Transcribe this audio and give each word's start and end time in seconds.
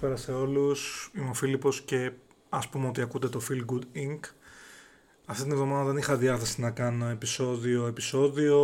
Καλησπέρα 0.00 0.32
σε 0.32 0.42
όλους. 0.42 1.10
Είμαι 1.16 1.28
ο 1.28 1.34
Φίλιππος 1.34 1.80
και 1.80 2.12
ας 2.48 2.68
πούμε 2.68 2.88
ότι 2.88 3.00
ακούτε 3.00 3.28
το 3.28 3.40
Feel 3.48 3.72
Good 3.72 3.82
Inc. 3.96 4.18
Αυτή 5.26 5.42
την 5.42 5.52
εβδομάδα 5.52 5.84
δεν 5.84 5.96
είχα 5.96 6.16
διάθεση 6.16 6.60
να 6.60 6.70
κάνω 6.70 7.08
επεισόδιο 7.08 7.86
επεισόδιο. 7.86 8.58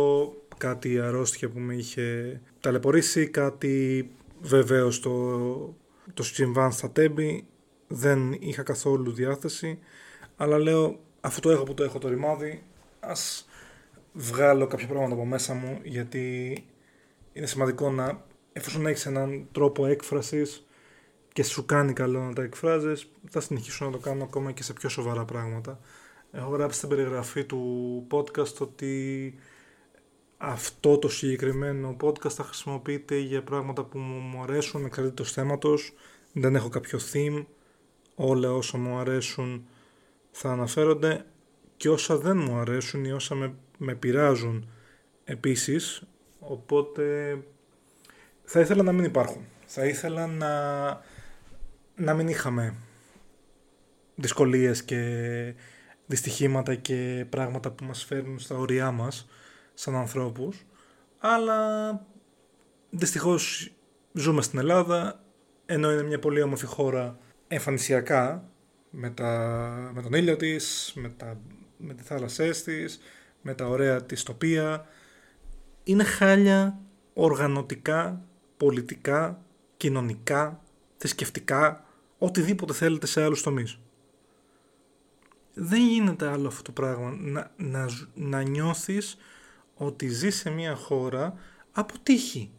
Κάτι 0.57 0.99
αρρώστια 0.99 1.49
που 1.49 1.59
με 1.59 1.73
είχε 1.73 2.41
ταλαιπωρήσει, 2.59 3.27
κάτι 3.27 4.09
βεβαίως 4.41 4.99
το, 4.99 5.75
το 6.13 6.23
συμβάν 6.23 6.71
στα 6.71 6.91
τέμπη. 6.91 7.47
Δεν 7.87 8.31
είχα 8.39 8.63
καθόλου 8.63 9.11
διάθεση. 9.11 9.79
Αλλά 10.35 10.57
λέω, 10.57 10.99
αφού 11.21 11.39
το 11.39 11.49
έχω 11.49 11.63
που 11.63 11.73
το 11.73 11.83
έχω 11.83 11.99
το 11.99 12.07
ρημάδι, 12.07 12.63
ας 12.99 13.47
βγάλω 14.13 14.67
κάποια 14.67 14.87
πράγματα 14.87 15.13
από 15.13 15.25
μέσα 15.25 15.53
μου 15.53 15.79
γιατί 15.83 16.53
είναι 17.33 17.45
σημαντικό 17.45 17.91
να 17.91 18.23
εφόσον 18.53 18.85
έχεις 18.87 19.05
έναν 19.05 19.47
τρόπο 19.51 19.85
έκφρασης 19.85 20.64
και 21.35 21.43
σου 21.43 21.65
κάνει 21.65 21.93
καλό 21.93 22.19
να 22.19 22.33
τα 22.33 22.43
εκφράζεις, 22.43 23.11
θα 23.29 23.39
συνεχίσω 23.39 23.85
να 23.85 23.91
το 23.91 23.97
κάνω 23.97 24.23
ακόμα 24.23 24.51
και 24.51 24.63
σε 24.63 24.73
πιο 24.73 24.89
σοβαρά 24.89 25.25
πράγματα. 25.25 25.79
Έχω 26.31 26.49
γράψει 26.49 26.77
στην 26.77 26.89
περιγραφή 26.89 27.43
του 27.43 28.07
podcast 28.11 28.57
ότι 28.59 29.35
αυτό 30.37 30.97
το 30.97 31.09
συγκεκριμένο 31.09 31.95
podcast 32.01 32.29
θα 32.29 32.43
χρησιμοποιείται 32.43 33.17
για 33.17 33.43
πράγματα 33.43 33.83
που 33.83 33.97
μου 33.97 34.41
αρέσουν 34.41 34.85
εξαρτήτως 34.85 35.31
θέματος. 35.31 35.93
Δεν 36.33 36.55
έχω 36.55 36.69
κάποιο 36.69 36.99
theme. 37.13 37.45
Όλα 38.15 38.53
όσα 38.53 38.77
μου 38.77 38.97
αρέσουν 38.97 39.67
θα 40.31 40.51
αναφέρονται 40.51 41.25
και 41.77 41.89
όσα 41.89 42.17
δεν 42.17 42.37
μου 42.37 42.55
αρέσουν 42.55 43.05
ή 43.05 43.11
όσα 43.11 43.35
με, 43.35 43.53
με 43.77 43.95
πειράζουν 43.95 44.69
επίσης. 45.23 46.03
Οπότε 46.39 47.37
θα 48.43 48.59
ήθελα 48.59 48.83
να 48.83 48.91
μην 48.91 49.03
υπάρχουν. 49.03 49.45
Θα 49.65 49.85
ήθελα 49.85 50.27
να, 50.27 50.49
να 51.95 52.13
μην 52.13 52.27
είχαμε 52.27 52.75
δυσκολίες 54.15 54.83
και 54.83 55.53
δυστυχήματα 56.05 56.75
και 56.75 57.25
πράγματα 57.29 57.71
που 57.71 57.85
μας 57.85 58.03
φέρνουν 58.03 58.39
στα 58.39 58.55
ωριά 58.55 58.91
μας 58.91 59.27
σαν 59.73 59.95
ανθρώπους. 59.95 60.65
Αλλά 61.19 61.89
δυστυχώς 62.89 63.71
ζούμε 64.13 64.41
στην 64.41 64.59
Ελλάδα 64.59 65.23
ενώ 65.65 65.91
είναι 65.91 66.03
μια 66.03 66.19
πολύ 66.19 66.41
όμορφη 66.41 66.65
χώρα 66.65 67.17
εμφανισιακά 67.47 68.49
με, 68.89 69.09
τα, 69.09 69.91
με 69.93 70.01
τον 70.01 70.13
ήλιο 70.13 70.35
της, 70.35 70.91
με, 70.95 71.09
τα, 71.17 71.37
με 71.77 71.93
τη 71.93 72.03
θάλασσές 72.03 72.63
της, 72.63 72.99
με 73.41 73.53
τα 73.53 73.67
ωραία 73.67 74.03
της 74.03 74.23
τοπία. 74.23 74.85
Είναι 75.83 76.03
χάλια 76.03 76.79
οργανωτικά 77.13 78.25
πολιτικά, 78.57 79.41
κοινωνικά, 79.77 80.63
θρησκευτικά, 81.05 81.85
οτιδήποτε 82.17 82.73
θέλετε 82.73 83.05
σε 83.05 83.23
άλλους 83.23 83.41
τομείς. 83.43 83.79
Δεν 85.53 85.81
γίνεται 85.81 86.27
άλλο 86.27 86.47
αυτό 86.47 86.61
το 86.61 86.71
πράγμα. 86.71 87.17
Να, 87.19 87.51
να, 87.57 87.89
να 88.13 88.41
νιώθεις 88.41 89.17
ότι 89.75 90.07
ζεις 90.07 90.35
σε 90.35 90.49
μια 90.49 90.75
χώρα 90.75 91.33
από 91.71 91.93
τύχη. 92.03 92.51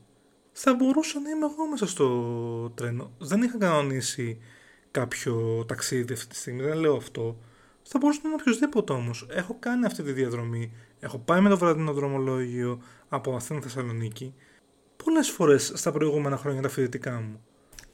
Θα 0.52 0.74
μπορούσα 0.74 1.20
να 1.20 1.30
είμαι 1.30 1.46
εγώ 1.46 1.68
μέσα 1.70 1.86
στο 1.86 2.70
τρένο. 2.74 3.12
Δεν 3.18 3.42
είχα 3.42 3.58
κανονίσει 3.58 4.38
κάποιο 4.90 5.64
ταξίδι 5.68 6.12
αυτή 6.12 6.26
τη 6.26 6.36
στιγμή, 6.36 6.62
δεν 6.62 6.78
λέω 6.78 6.96
αυτό. 6.96 7.38
Θα 7.82 7.98
μπορούσε 7.98 8.20
να 8.22 8.28
είναι 8.28 8.38
οποιοδήποτε 8.40 8.92
όμως. 8.92 9.26
Έχω 9.30 9.56
κάνει 9.58 9.84
αυτή 9.86 10.02
τη 10.02 10.12
διαδρομή. 10.12 10.72
Έχω 11.00 11.18
πάει 11.18 11.40
με 11.40 11.48
το 11.48 11.58
βραδινό 11.58 11.92
δρομολόγιο 11.92 12.82
από 13.08 13.34
Αθήνα 13.36 13.60
Θεσσαλονίκη 13.60 14.34
πολλές 15.04 15.30
φορές 15.30 15.72
στα 15.74 15.92
προηγούμενα 15.92 16.36
χρόνια 16.36 16.62
τα 16.62 16.68
φοιτητικά 16.68 17.20
μου. 17.20 17.40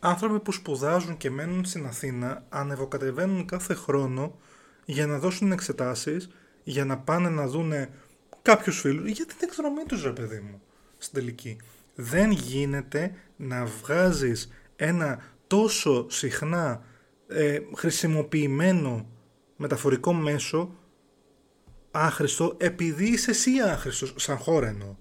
Άνθρωποι 0.04 0.40
που 0.40 0.52
σπουδάζουν 0.52 1.16
και 1.16 1.30
μένουν 1.30 1.64
στην 1.64 1.86
Αθήνα 1.86 2.44
ανεβοκατεβαίνουν 2.48 3.46
κάθε 3.46 3.74
χρόνο 3.74 4.38
για 4.84 5.06
να 5.06 5.18
δώσουν 5.18 5.52
εξετάσεις, 5.52 6.28
για 6.62 6.84
να 6.84 6.98
πάνε 6.98 7.28
να 7.28 7.46
δούνε 7.46 7.90
κάποιους 8.42 8.80
φίλους 8.80 9.10
για 9.10 9.26
την 9.26 9.36
εκδρομή 9.40 9.82
τους, 9.88 10.02
ρε 10.02 10.10
παιδί 10.10 10.40
μου, 10.40 10.62
στην 10.98 11.14
τελική. 11.14 11.56
Δεν 11.94 12.30
γίνεται 12.30 13.14
να 13.36 13.64
βγάζεις 13.64 14.52
ένα 14.76 15.22
τόσο 15.46 16.10
συχνά 16.10 16.82
ε, 17.28 17.58
χρησιμοποιημένο 17.76 19.06
μεταφορικό 19.56 20.12
μέσο 20.12 20.74
άχρηστο 21.90 22.56
επειδή 22.58 23.08
είσαι 23.08 23.30
εσύ 23.30 23.50
άχρηστος 23.60 24.14
σαν 24.16 24.36
χώρα 24.36 24.68
εννοώ 24.68 24.96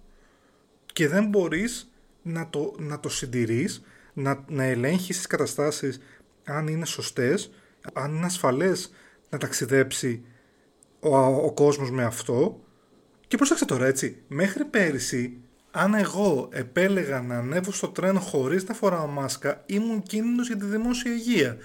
και 0.94 1.08
δεν 1.08 1.26
μπορείς 1.26 1.92
να 2.22 2.50
το, 2.50 2.76
να 2.78 3.00
το 3.00 3.10
συντηρείς, 3.10 3.82
να, 4.14 4.44
να 4.48 4.64
ελέγχεις 4.64 5.18
τις 5.18 5.28
καταστάσεις 5.28 6.00
αν 6.44 6.68
είναι 6.68 6.86
σωστές, 6.86 7.52
αν 7.94 8.16
είναι 8.16 8.26
ασφαλές 8.26 8.92
να 9.30 9.38
ταξιδέψει 9.38 10.24
ο, 11.00 11.18
ο 11.18 11.52
κόσμος 11.52 11.92
με 11.92 12.04
αυτό. 12.04 12.60
Και 13.28 13.38
πρόσεξε 13.38 13.66
τώρα 13.66 13.86
έτσι, 13.86 14.22
μέχρι 14.28 14.66
πέρυσι 14.66 15.38
αν 15.72 15.94
εγώ 15.94 16.50
επέλεγα 16.52 17.22
να 17.22 17.38
ανέβω 17.38 17.72
στο 17.72 17.88
τρένο 17.88 18.20
χωρίς 18.20 18.68
να 18.68 18.74
φοράω 18.74 19.08
μάσκα 19.08 19.64
ήμουν 19.66 20.04
κίνδυνος 20.04 20.48
για 20.48 20.58
τη 20.58 20.66
δημόσια 20.66 21.12
υγεία. 21.12 21.58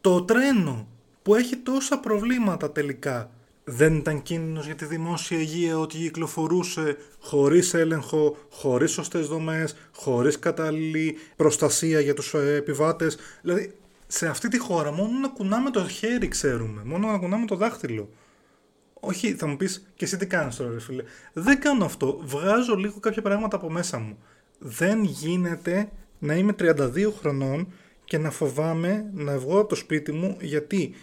Το 0.00 0.22
τρένο 0.22 0.88
που 1.22 1.34
έχει 1.34 1.56
τόσα 1.56 1.98
προβλήματα 1.98 2.72
τελικά 2.72 3.30
δεν 3.64 3.94
ήταν 3.96 4.22
κίνδυνος 4.22 4.66
για 4.66 4.74
τη 4.74 4.84
δημόσια 4.84 5.38
υγεία 5.38 5.78
ότι 5.78 5.96
κυκλοφορούσε 5.96 6.96
χωρίς 7.20 7.74
έλεγχο, 7.74 8.36
χωρίς 8.50 8.90
σωστές 8.90 9.26
δομές, 9.26 9.76
χωρίς 9.92 10.38
κατάλληλη 10.38 11.16
προστασία 11.36 12.00
για 12.00 12.14
τους 12.14 12.34
ε, 12.34 12.54
επιβάτες. 12.54 13.18
Δηλαδή, 13.42 13.74
σε 14.06 14.26
αυτή 14.26 14.48
τη 14.48 14.58
χώρα 14.58 14.92
μόνο 14.92 15.18
να 15.18 15.28
κουνάμε 15.28 15.70
το 15.70 15.88
χέρι 15.88 16.28
ξέρουμε, 16.28 16.82
μόνο 16.84 17.10
να 17.10 17.18
κουνάμε 17.18 17.46
το 17.46 17.56
δάχτυλο. 17.56 18.08
Όχι, 19.00 19.34
θα 19.34 19.46
μου 19.46 19.56
πεις 19.56 19.92
και 19.94 20.04
εσύ 20.04 20.16
τι 20.16 20.26
κάνεις 20.26 20.56
τώρα 20.56 20.70
ρε 20.70 20.80
φίλε. 20.80 21.02
Δεν 21.32 21.60
κάνω 21.60 21.84
αυτό, 21.84 22.20
βγάζω 22.24 22.74
λίγο 22.74 23.00
κάποια 23.00 23.22
πράγματα 23.22 23.56
από 23.56 23.70
μέσα 23.70 23.98
μου. 23.98 24.18
Δεν 24.58 25.04
γίνεται 25.04 25.88
να 26.18 26.34
είμαι 26.34 26.54
32 26.58 27.12
χρονών 27.20 27.72
και 28.04 28.18
να 28.18 28.30
φοβάμαι 28.30 29.10
να 29.14 29.38
βγω 29.38 29.58
από 29.58 29.68
το 29.68 29.74
σπίτι 29.74 30.12
μου 30.12 30.36
γιατί 30.40 30.94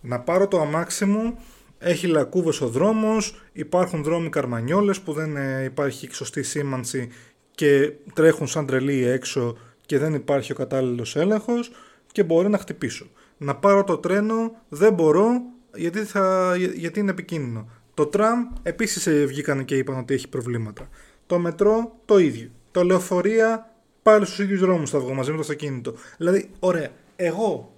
να 0.00 0.20
πάρω 0.20 0.48
το 0.48 0.60
αμάξι 0.60 1.04
μου 1.04 1.38
έχει 1.78 2.06
λακκούβες 2.06 2.60
ο 2.60 2.68
δρόμος, 2.68 3.40
υπάρχουν 3.52 4.02
δρόμοι 4.02 4.28
καρμανιόλες 4.28 5.00
που 5.00 5.12
δεν 5.12 5.36
ε, 5.36 5.64
υπάρχει 5.64 6.08
σωστή 6.12 6.42
σήμανση 6.42 7.08
και 7.50 7.92
τρέχουν 8.14 8.46
σαν 8.46 8.66
τρελοί 8.66 9.04
έξω 9.04 9.56
και 9.86 9.98
δεν 9.98 10.14
υπάρχει 10.14 10.52
ο 10.52 10.54
κατάλληλος 10.54 11.16
έλεγχος 11.16 11.70
και 12.12 12.22
μπορεί 12.22 12.48
να 12.48 12.58
χτυπήσω. 12.58 13.06
Να 13.38 13.54
πάρω 13.56 13.84
το 13.84 13.98
τρένο 13.98 14.56
δεν 14.68 14.92
μπορώ 14.92 15.28
γιατί, 15.74 16.04
θα, 16.04 16.54
γιατί 16.74 17.00
είναι 17.00 17.10
επικίνδυνο. 17.10 17.68
Το 17.94 18.06
τραμ 18.06 18.46
επίσης 18.62 19.06
ε, 19.06 19.24
βγήκαν 19.24 19.64
και 19.64 19.76
είπαν 19.76 19.98
ότι 19.98 20.14
έχει 20.14 20.28
προβλήματα. 20.28 20.88
Το 21.26 21.38
μετρό 21.38 21.96
το 22.04 22.18
ίδιο. 22.18 22.50
Το 22.70 22.84
λεωφορεία 22.84 23.74
πάλι 24.02 24.24
στους 24.24 24.38
ίδιους 24.38 24.60
δρόμους 24.60 24.90
θα 24.90 24.98
βγω 24.98 25.14
μαζί 25.14 25.30
με 25.30 25.36
το 25.36 25.42
αυτοκίνητο. 25.42 25.94
Δηλαδή, 26.18 26.50
ωραία, 26.58 26.88
εγώ 27.16 27.72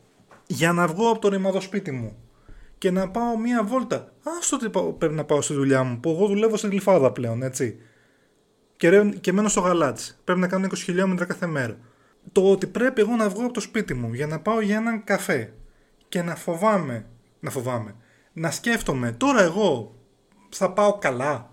για 0.46 0.72
να 0.72 0.86
βγω 0.86 1.10
από 1.10 1.18
το 1.20 1.28
ρημάδο 1.28 1.60
σπίτι 1.60 1.90
μου 1.90 2.16
και 2.80 2.90
να 2.90 3.10
πάω 3.10 3.38
μία 3.38 3.64
βόλτα. 3.64 3.96
Α 3.96 4.56
τι 4.58 4.68
πρέπει 4.98 5.14
να 5.14 5.24
πάω 5.24 5.40
στη 5.40 5.54
δουλειά 5.54 5.82
μου, 5.82 6.00
που 6.00 6.10
εγώ 6.10 6.26
δουλεύω 6.26 6.56
στην 6.56 6.70
γλυφάδα 6.70 7.12
πλέον, 7.12 7.42
έτσι. 7.42 7.78
Και, 8.76 9.02
και 9.20 9.32
μένω 9.32 9.48
στο 9.48 9.60
γαλάτσι. 9.60 10.18
Πρέπει 10.24 10.40
να 10.40 10.48
κάνω 10.48 10.66
20 10.66 10.72
χιλιόμετρα 10.76 11.24
κάθε 11.24 11.46
μέρα. 11.46 11.78
Το 12.32 12.50
ότι 12.50 12.66
πρέπει 12.66 13.00
εγώ 13.00 13.16
να 13.16 13.28
βγω 13.28 13.44
από 13.44 13.52
το 13.52 13.60
σπίτι 13.60 13.94
μου 13.94 14.14
για 14.14 14.26
να 14.26 14.40
πάω 14.40 14.60
για 14.60 14.76
έναν 14.76 15.04
καφέ 15.04 15.52
και 16.08 16.22
να 16.22 16.36
φοβάμαι, 16.36 17.06
να 17.40 17.50
φοβάμαι, 17.50 17.94
να 18.32 18.50
σκέφτομαι 18.50 19.12
τώρα 19.12 19.42
εγώ 19.42 19.94
θα 20.48 20.72
πάω 20.72 20.98
καλά, 20.98 21.52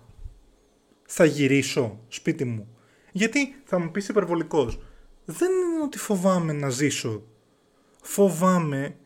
θα 1.06 1.24
γυρίσω 1.24 1.98
σπίτι 2.08 2.44
μου. 2.44 2.68
Γιατί 3.12 3.60
θα 3.64 3.78
μου 3.78 3.90
πεις 3.90 4.08
υπερβολικός. 4.08 4.80
Δεν 5.24 5.50
είναι 5.50 5.82
ότι 5.82 5.98
φοβάμαι 5.98 6.52
να 6.52 6.68
ζήσω. 6.68 7.22
Φοβάμαι 8.02 8.96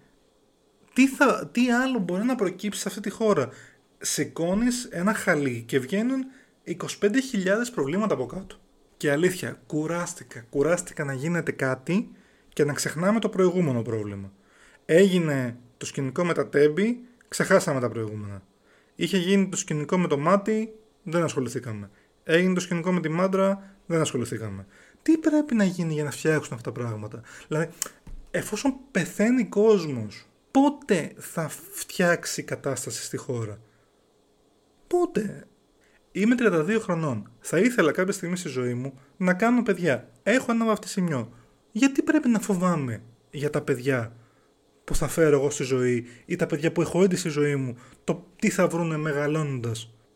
τι, 0.93 1.09
θα, 1.09 1.49
τι 1.53 1.71
άλλο 1.71 1.99
μπορεί 1.99 2.25
να 2.25 2.35
προκύψει 2.35 2.81
σε 2.81 2.89
αυτή 2.89 3.01
τη 3.01 3.11
χώρα; 3.11 3.49
Σηκώνεις 3.99 4.85
ένα 4.85 5.15
χαλί 5.15 5.63
και 5.67 5.79
βγαίνουν 5.79 6.25
25.000 6.67 6.77
προβλήματα 7.75 8.15
από 8.15 8.27
κάτω. 8.27 8.57
Και 8.97 9.11
αλήθεια, 9.11 9.61
κουράστηκα. 9.67 10.45
Κουράστηκα 10.51 11.05
να 11.05 11.13
γίνεται 11.13 11.53
κάτι 11.53 12.11
και 12.49 12.65
να 12.65 12.73
ξεχνάμε 12.73 13.21
το 13.21 13.29
προηγούμενο 13.29 13.83
πρόβλημα. 13.83 14.33
Έγινε 14.85 15.57
το 15.77 15.87
σκηνικό 15.87 16.25
με 16.25 16.33
τα 16.33 16.49
τέμπη, 16.49 17.01
ξεχάσαμε 17.29 17.81
τα 17.81 17.89
προηγούμενα. 17.89 18.43
Είχε 18.95 19.19
γίνει 19.19 19.49
το 19.49 19.57
σκηνικό 19.57 19.99
με 19.99 20.09
το 20.09 20.19
μάτι, 20.19 20.75
δεν 21.03 21.23
ασχοληθήκαμε. 21.23 21.91
Έγινε 22.25 22.55
το 22.55 22.61
σκηνικό 22.61 22.93
με 22.93 23.01
τη 23.01 23.09
μάντρα, 23.09 23.77
δεν 23.87 24.01
ασχοληθήκαμε. 24.01 24.67
Τι 25.03 25.19
πρέπει 25.19 25.55
να 25.55 25.65
γίνει 25.65 25.93
για 25.93 26.05
να 26.05 26.11
φτιάξουν 26.11 26.55
αυτά 26.55 26.73
τα 26.73 26.81
πράγματα; 26.81 27.21
Δηλαδή, 27.49 27.69
εφόσον 28.31 28.75
πεθαίνει 28.91 29.45
κόσμος 29.45 30.27
πότε 30.53 31.13
θα 31.17 31.49
φτιάξει 31.49 32.41
η 32.41 32.45
κατάσταση 32.45 33.03
στη 33.03 33.17
χώρα; 33.17 33.59
Πότε; 34.87 35.47
Είμαι 36.13 36.35
32 36.39 36.79
χρονών. 36.81 37.31
Θα 37.41 37.59
ήθελα 37.59 37.93
κάποια 37.93 38.13
στιγμή 38.13 38.37
στη 38.37 38.49
ζωή 38.49 38.75
μου 38.75 38.93
να 39.17 39.35
κάνω 39.35 39.63
παιδιά. 39.63 40.09
Έχω 40.23 40.53
ένα 40.53 40.65
βαφτισιμιό. 40.65 41.33
Γιατί 41.73 42.03
πρέπει 42.03 42.29
να 42.29 42.39
φοβάμαι 42.39 43.03
για 43.31 43.51
τα 43.51 43.61
παιδιά 43.61 44.17
που 44.85 44.95
θα 44.95 45.09
φέρω 45.09 45.37
εγώ 45.39 45.51
στη 45.51 45.63
ζωή 45.63 46.07
ή 46.27 46.37
τα 46.37 46.47
παιδιά 46.47 46.73
που 46.73 46.81
έχω 46.81 47.03
ήδη 47.03 47.17
στη 47.17 47.29
ζωή 47.29 47.57
μου, 47.57 47.77
το 48.05 48.27
τι 48.37 48.51
θα 48.51 48.67
βρούνε 48.67 48.97
μεγαλώνοντα 48.97 49.73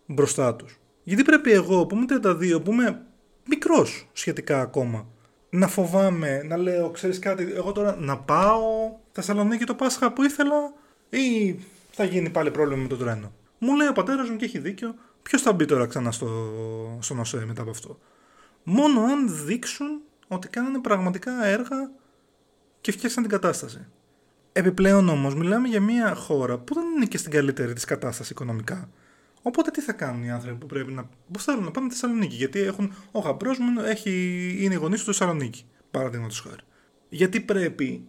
μπροστά 0.07 0.55
τους; 0.55 0.79
Γιατί 1.03 1.23
πρέπει 1.23 1.53
εγώ 1.53 1.87
που 1.87 1.97
είμαι 1.97 2.07
32, 2.09 2.61
που 2.65 2.73
είμαι 2.73 3.03
μικρός 3.49 4.09
σχετικά 4.13 4.61
ακόμα, 4.61 5.09
να 5.51 5.69
φοβάμαι, 5.69 6.43
να 6.43 6.57
λέω, 6.57 6.91
ξέρεις 6.91 7.19
κάτι, 7.19 7.53
εγώ 7.55 7.73
τώρα 7.73 7.97
να 7.97 8.19
πάω 8.19 8.65
Θεσσαλονίκη 9.23 9.65
το 9.65 9.75
Πάσχα 9.75 10.13
που 10.13 10.23
ήθελα 10.23 10.73
ή 11.11 11.57
θα 11.91 12.05
γίνει 12.05 12.31
πάλι 12.31 12.51
πρόβλημα 12.51 12.83
με 12.83 12.89
το 12.89 12.97
τρένο. 12.97 13.33
Μου 13.59 13.77
λέει 13.77 13.89
ο 13.89 13.93
πατέρας 13.93 14.29
μου 14.31 14.37
και 14.37 14.45
έχει 14.45 14.59
δίκιο, 14.59 14.95
ποιος 15.23 15.43
θα 15.43 15.53
μπει 15.53 15.65
τώρα 15.65 15.87
ξανά 15.87 16.13
στο, 16.13 16.29
στο 17.01 17.15
νοσέ 17.15 17.45
μετά 17.47 17.63
από 17.63 17.71
αυτό. 17.71 17.99
Μόνο 18.63 19.01
αν 19.01 19.45
δείξουν 19.47 20.01
ότι 20.29 20.49
κάνανε 20.49 20.79
πραγματικά 20.79 21.45
έργα 21.45 21.91
και 22.81 22.93
φτιάξαν 22.93 23.23
την 23.23 23.33
κατάσταση. 23.33 23.87
Επιπλέον 24.53 25.09
όμως, 25.09 25.35
μιλάμε 25.35 25.69
για 25.69 25.81
μια 25.81 26.15
χώρα 26.15 26.59
που 26.59 26.75
δεν 26.75 26.85
είναι 26.97 27.05
και 27.05 27.19
στην 27.19 27.31
καλύτερη 27.31 27.73
της 27.73 27.85
κατάστασης 27.85 28.31
οικονομικά. 28.31 28.91
Οπότε 29.43 29.71
τι 29.71 29.81
θα 29.81 29.93
κάνουν 29.93 30.23
οι 30.23 30.31
άνθρωποι 30.31 30.59
που 30.59 30.67
πρέπει 30.67 30.93
να. 30.93 31.09
που 31.33 31.41
θέλουν 31.41 31.65
να 31.65 31.71
πάνε 31.71 31.91
στη 31.91 32.01
Θεσσαλονίκη; 32.01 32.35
Γιατί 32.35 32.61
έχουν. 32.61 32.95
Ο 33.11 33.19
γαμπρός 33.19 33.59
μου 33.59 33.81
έχει, 33.81 34.11
είναι 34.61 34.75
οι 34.75 34.77
γονείς 34.77 35.05
του 35.05 35.13
στη 35.13 35.19
Θεσσαλονίκη. 35.19 35.65
Παραδείγματος 35.91 36.41
χάρη. 36.41 36.63
Γιατί 37.09 37.41
πρέπει 37.41 38.09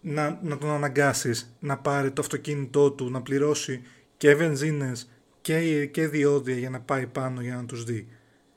να, 0.00 0.38
να 0.42 0.58
τον 0.58 0.70
αναγκάσεις 0.70 1.56
να 1.58 1.78
πάρει 1.78 2.10
το 2.10 2.20
αυτοκίνητό 2.20 2.90
του, 2.90 3.10
να 3.10 3.22
πληρώσει 3.22 3.82
και 4.16 4.34
βενζίνες 4.34 5.10
και, 5.40 5.86
και 5.86 6.08
διόδια 6.08 6.56
για 6.56 6.70
να 6.70 6.80
πάει 6.80 7.06
πάνω 7.06 7.40
για 7.40 7.56
να 7.56 7.64
τους 7.64 7.84
δει. 7.84 8.08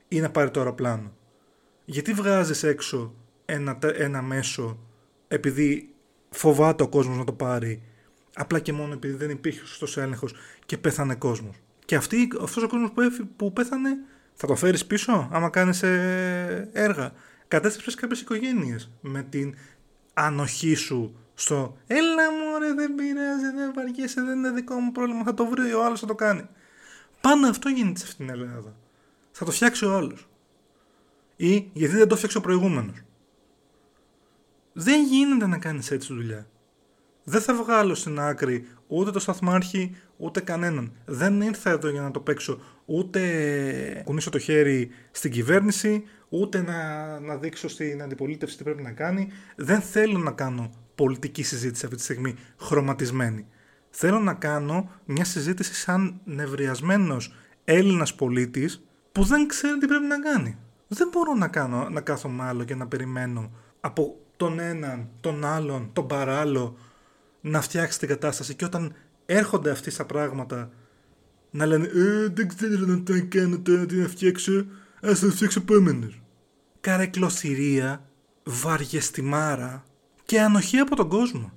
Ή 0.08 0.20
να 0.20 0.30
πάρει 0.30 0.50
το 0.50 0.60
αεροπλάνο. 0.60 1.12
Γιατί 1.84 2.12
βγάζεις 2.12 2.62
έξω 2.62 3.14
ένα, 3.44 3.78
ένα 3.96 4.22
μέσο 4.22 4.78
επειδή 5.28 5.94
φοβάται 6.30 6.82
ο 6.82 6.88
κόσμος 6.88 7.16
να 7.16 7.24
το 7.24 7.32
πάρει 7.32 7.82
απλά 8.34 8.60
και 8.60 8.72
μόνο 8.72 8.92
επειδή 8.92 9.14
δεν 9.14 9.30
υπήρχε 9.30 9.64
σωστός 9.64 9.96
έλεγχος 9.96 10.34
και 10.66 10.78
πέθανε 10.78 11.14
κόσμος. 11.14 11.56
Και 11.84 11.96
αυτή, 11.96 12.28
αυτός 12.42 12.62
ο 12.62 12.68
κόσμος 12.68 12.90
που, 12.90 13.26
που 13.36 13.52
πέθανε 13.52 13.96
θα 14.34 14.46
το 14.46 14.54
φέρεις 14.54 14.86
πίσω 14.86 15.28
άμα 15.32 15.50
κάνεις 15.50 15.82
ε, 15.82 16.70
έργα. 16.72 17.12
Κατέστρεψες 17.48 17.94
κάποιες 17.94 18.20
οικογένειες 18.20 18.90
με 19.00 19.22
την 19.22 19.54
ανοχή 20.14 20.74
σου 20.74 21.19
στο 21.40 21.76
«Έλα 21.86 22.30
μου 22.30 22.58
ρε 22.58 22.72
δεν 22.72 22.94
πειράζει, 22.94 23.50
δεν 23.56 23.72
βαριέσαι, 23.74 24.22
δεν 24.22 24.38
είναι 24.38 24.50
δικό 24.50 24.74
μου 24.74 24.92
πρόβλημα, 24.92 25.24
θα 25.24 25.34
το 25.34 25.46
βρει 25.46 25.72
ο 25.72 25.84
άλλος 25.84 26.00
θα 26.00 26.06
το 26.06 26.14
κάνει». 26.14 26.48
Πάνω 27.20 27.48
αυτό 27.48 27.68
γίνεται 27.68 27.98
σε 27.98 28.04
αυτήν 28.08 28.26
την 28.26 28.34
Ελλάδα. 28.34 28.76
Θα 29.30 29.44
το 29.44 29.50
φτιάξει 29.50 29.84
ο 29.84 29.96
άλλος. 29.96 30.28
Ή 31.36 31.70
γιατί 31.72 31.96
δεν 31.96 32.08
το 32.08 32.16
φτιάξει 32.16 32.36
ο 32.36 32.40
προηγούμενος. 32.40 33.02
Δεν 34.72 35.04
γίνεται 35.04 35.46
να 35.46 35.58
κάνεις 35.58 35.90
έτσι 35.90 36.14
δουλειά. 36.14 36.46
Δεν 37.24 37.40
θα 37.40 37.54
βγάλω 37.54 37.94
στην 37.94 38.20
άκρη 38.20 38.66
ούτε 38.86 39.10
το 39.10 39.18
σταθμάρχη, 39.18 39.96
ούτε 40.16 40.40
κανέναν. 40.40 40.92
Δεν 41.04 41.40
ήρθα 41.40 41.70
εδώ 41.70 41.88
για 41.88 42.00
να 42.00 42.10
το 42.10 42.20
παίξω 42.20 42.60
ούτε 42.84 44.02
κουνήσω 44.04 44.30
το 44.30 44.38
χέρι 44.38 44.90
στην 45.10 45.30
κυβέρνηση, 45.30 46.04
ούτε 46.28 46.62
να, 46.62 47.20
να 47.20 47.36
δείξω 47.36 47.68
στην 47.68 48.02
αντιπολίτευση 48.02 48.56
τι 48.56 48.64
πρέπει 48.64 48.82
να 48.82 48.92
κάνει. 48.92 49.28
Δεν 49.56 49.80
θέλω 49.80 50.18
να 50.18 50.32
κάνω 50.32 50.70
πολιτική 51.00 51.42
συζήτηση 51.42 51.84
αυτή 51.84 51.96
τη 51.96 52.02
στιγμή 52.02 52.34
χρωματισμένη. 52.56 53.46
Θέλω 53.90 54.18
να 54.18 54.34
κάνω 54.34 54.90
μια 55.04 55.24
συζήτηση 55.24 55.74
σαν 55.74 56.20
νευριασμένος 56.24 57.34
Έλληνας 57.64 58.14
πολίτης 58.14 58.84
που 59.12 59.24
δεν 59.24 59.46
ξέρει 59.48 59.78
τι 59.78 59.86
πρέπει 59.86 60.06
να 60.06 60.20
κάνει. 60.20 60.58
Δεν 60.88 61.08
μπορώ 61.12 61.34
να, 61.34 61.48
κάνω, 61.48 61.88
να 61.88 62.00
κάθομαι 62.00 62.44
άλλο 62.44 62.64
και 62.64 62.74
να 62.74 62.86
περιμένω 62.86 63.50
από 63.80 64.18
τον 64.36 64.58
έναν, 64.58 65.08
τον 65.20 65.44
άλλον, 65.44 65.90
τον 65.92 66.06
παράλληλο 66.06 66.76
να 67.40 67.60
φτιάξει 67.60 67.98
την 67.98 68.08
κατάσταση 68.08 68.54
και 68.54 68.64
όταν 68.64 68.94
έρχονται 69.26 69.70
αυτοί 69.70 69.90
στα 69.90 70.04
πράγματα 70.04 70.70
να 71.50 71.66
λένε 71.66 71.84
«Ε, 71.84 72.28
δεν 72.28 72.48
ξέρω 72.48 72.86
να 72.86 73.02
το 73.02 73.12
κάνω 73.28 73.58
τώρα, 73.58 73.86
τι 73.86 73.94
να 73.94 74.08
φτιάξω, 74.08 74.66
ας 75.00 75.20
το 75.20 75.30
φτιάξω 75.30 75.60
επόμενος». 75.60 76.22
Καρεκλωθυρία, 76.80 78.04
βαριεστημάρα 78.44 79.84
και 80.30 80.40
ανοχή 80.40 80.78
από 80.78 80.96
τον 80.96 81.08
κόσμο. 81.08 81.52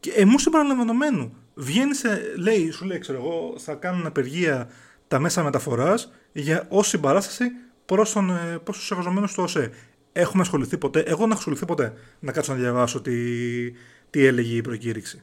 Και 0.00 0.10
εμού 0.10 0.38
συμπαραλαμβανομένου. 0.38 1.32
Βγαίνει, 1.54 1.90
λέει, 2.38 2.70
σου 2.70 2.84
λέει, 2.84 2.98
ξέρω 2.98 3.18
εγώ, 3.18 3.54
θα 3.58 3.74
κάνουν 3.74 4.06
απεργία 4.06 4.68
τα 5.08 5.18
μέσα 5.18 5.42
μεταφοράς 5.42 6.12
για 6.32 6.66
ω 6.68 6.82
συμπαράσταση 6.82 7.44
προς 7.84 8.16
ε, 8.16 8.58
τους 8.64 8.90
εργαζομένους 8.90 9.34
του 9.34 9.42
ΟΣΕ. 9.42 9.70
Έχουμε 10.12 10.42
ασχοληθεί 10.42 10.78
ποτέ, 10.78 11.00
εγώ 11.00 11.18
δεν 11.18 11.28
έχω 11.28 11.38
ασχοληθεί 11.38 11.64
ποτέ 11.64 11.92
να 12.18 12.32
κάτσω 12.32 12.52
να 12.52 12.58
διαβάσω 12.58 13.00
τι, 13.00 13.14
τι 14.10 14.24
έλεγε 14.24 14.56
η 14.56 14.60
προκήρυξη. 14.60 15.22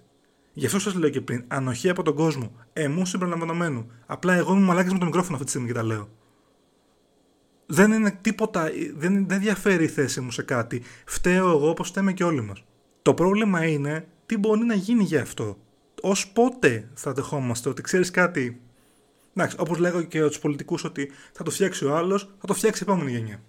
Γι' 0.54 0.66
αυτό 0.66 0.80
σας 0.80 0.94
λέω 0.94 1.10
και 1.10 1.22
πριν, 1.22 1.44
ανοχή 1.48 1.90
από 1.90 2.04
τον 2.04 2.16
κόσμο. 2.16 2.52
Εμού 2.74 3.06
συμπεριλαμβανομένου. 3.06 3.92
Απλά 4.06 4.34
εγώ 4.34 4.54
είμαι 4.54 4.66
μαλάκι 4.66 4.94
με 4.94 5.00
το 5.00 5.06
μικρόφωνο 5.06 5.34
αυτή 5.34 5.46
τη 5.46 5.52
στιγμή 5.52 5.68
και 5.68 5.74
τα 5.74 5.84
λέω. 5.84 6.10
Δεν 7.66 7.92
είναι 7.92 8.18
τίποτα, 8.22 8.70
δεν, 8.96 9.28
δεν 9.28 9.40
διαφέρει 9.40 9.84
η 9.84 9.88
θέση 9.88 10.22
μου 10.22 10.32
σε 10.32 10.44
κάτι. 10.44 10.82
Φταίω 11.06 11.50
εγώ 11.50 11.70
όπως 11.70 11.88
φταίμε 11.88 12.14
και 12.14 12.24
όλοι 12.24 12.42
μας. 12.42 12.64
Το 13.06 13.14
πρόβλημα 13.14 13.66
είναι 13.66 14.08
τι 14.26 14.38
μπορεί 14.38 14.66
να 14.66 14.74
γίνει 14.74 15.04
γι' 15.04 15.18
αυτό. 15.18 15.58
Ω 16.02 16.12
πότε 16.34 16.90
θα 16.94 17.14
δεχόμαστε 17.14 17.70
ότι 17.70 17.82
ξέρεις 17.82 18.12
κάτι. 18.12 18.62
Εντάξει, 19.36 19.56
όπως 19.60 19.78
λέγω 19.78 20.02
και 20.02 20.22
τους 20.22 20.40
πολιτικούς 20.40 20.84
ότι 20.84 21.12
θα 21.32 21.44
το 21.44 21.52
φτιάξει 21.52 21.86
ο 21.86 21.96
άλλος, 21.96 22.36
θα 22.40 22.48
το 22.48 22.54
φτιάξει 22.54 22.84
η 22.84 22.86
επόμενη 22.90 23.12
γενιά. 23.12 23.42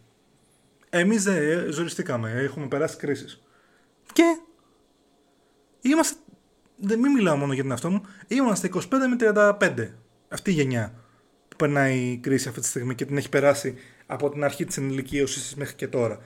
Εμείς 0.90 1.22
δεν 1.22 1.36
ε, 1.36 1.70
ζοριστήκαμε, 1.70 2.30
έχουμε 2.30 2.66
περάσει 2.66 2.96
κρίσεις. 2.96 3.42
Και 4.12 4.40
είμαστε 5.80 6.20
δεν 6.76 6.98
μην 6.98 7.12
μιλάω 7.12 7.36
μόνο 7.36 7.52
για 7.52 7.62
την 7.62 7.72
αυτό 7.72 7.90
μου, 7.90 8.00
είμαστε 8.26 8.70
25 8.74 8.80
με 8.90 9.16
35. 9.60 9.88
Αυτή 10.28 10.50
η 10.50 10.54
γενιά 10.54 10.94
που 11.48 11.56
περνάει 11.56 11.98
η 11.98 12.16
κρίση 12.16 12.48
αυτή 12.48 12.60
τη 12.60 12.66
στιγμή 12.66 12.94
και 12.94 13.04
την 13.04 13.16
έχει 13.16 13.28
περάσει 13.28 13.74
από 14.06 14.30
την 14.30 14.44
αρχή 14.44 14.64
της 14.64 14.76
ενηλικίωσης 14.76 15.54
μέχρι 15.54 15.74
και 15.74 15.88
τώρα. 15.88 16.20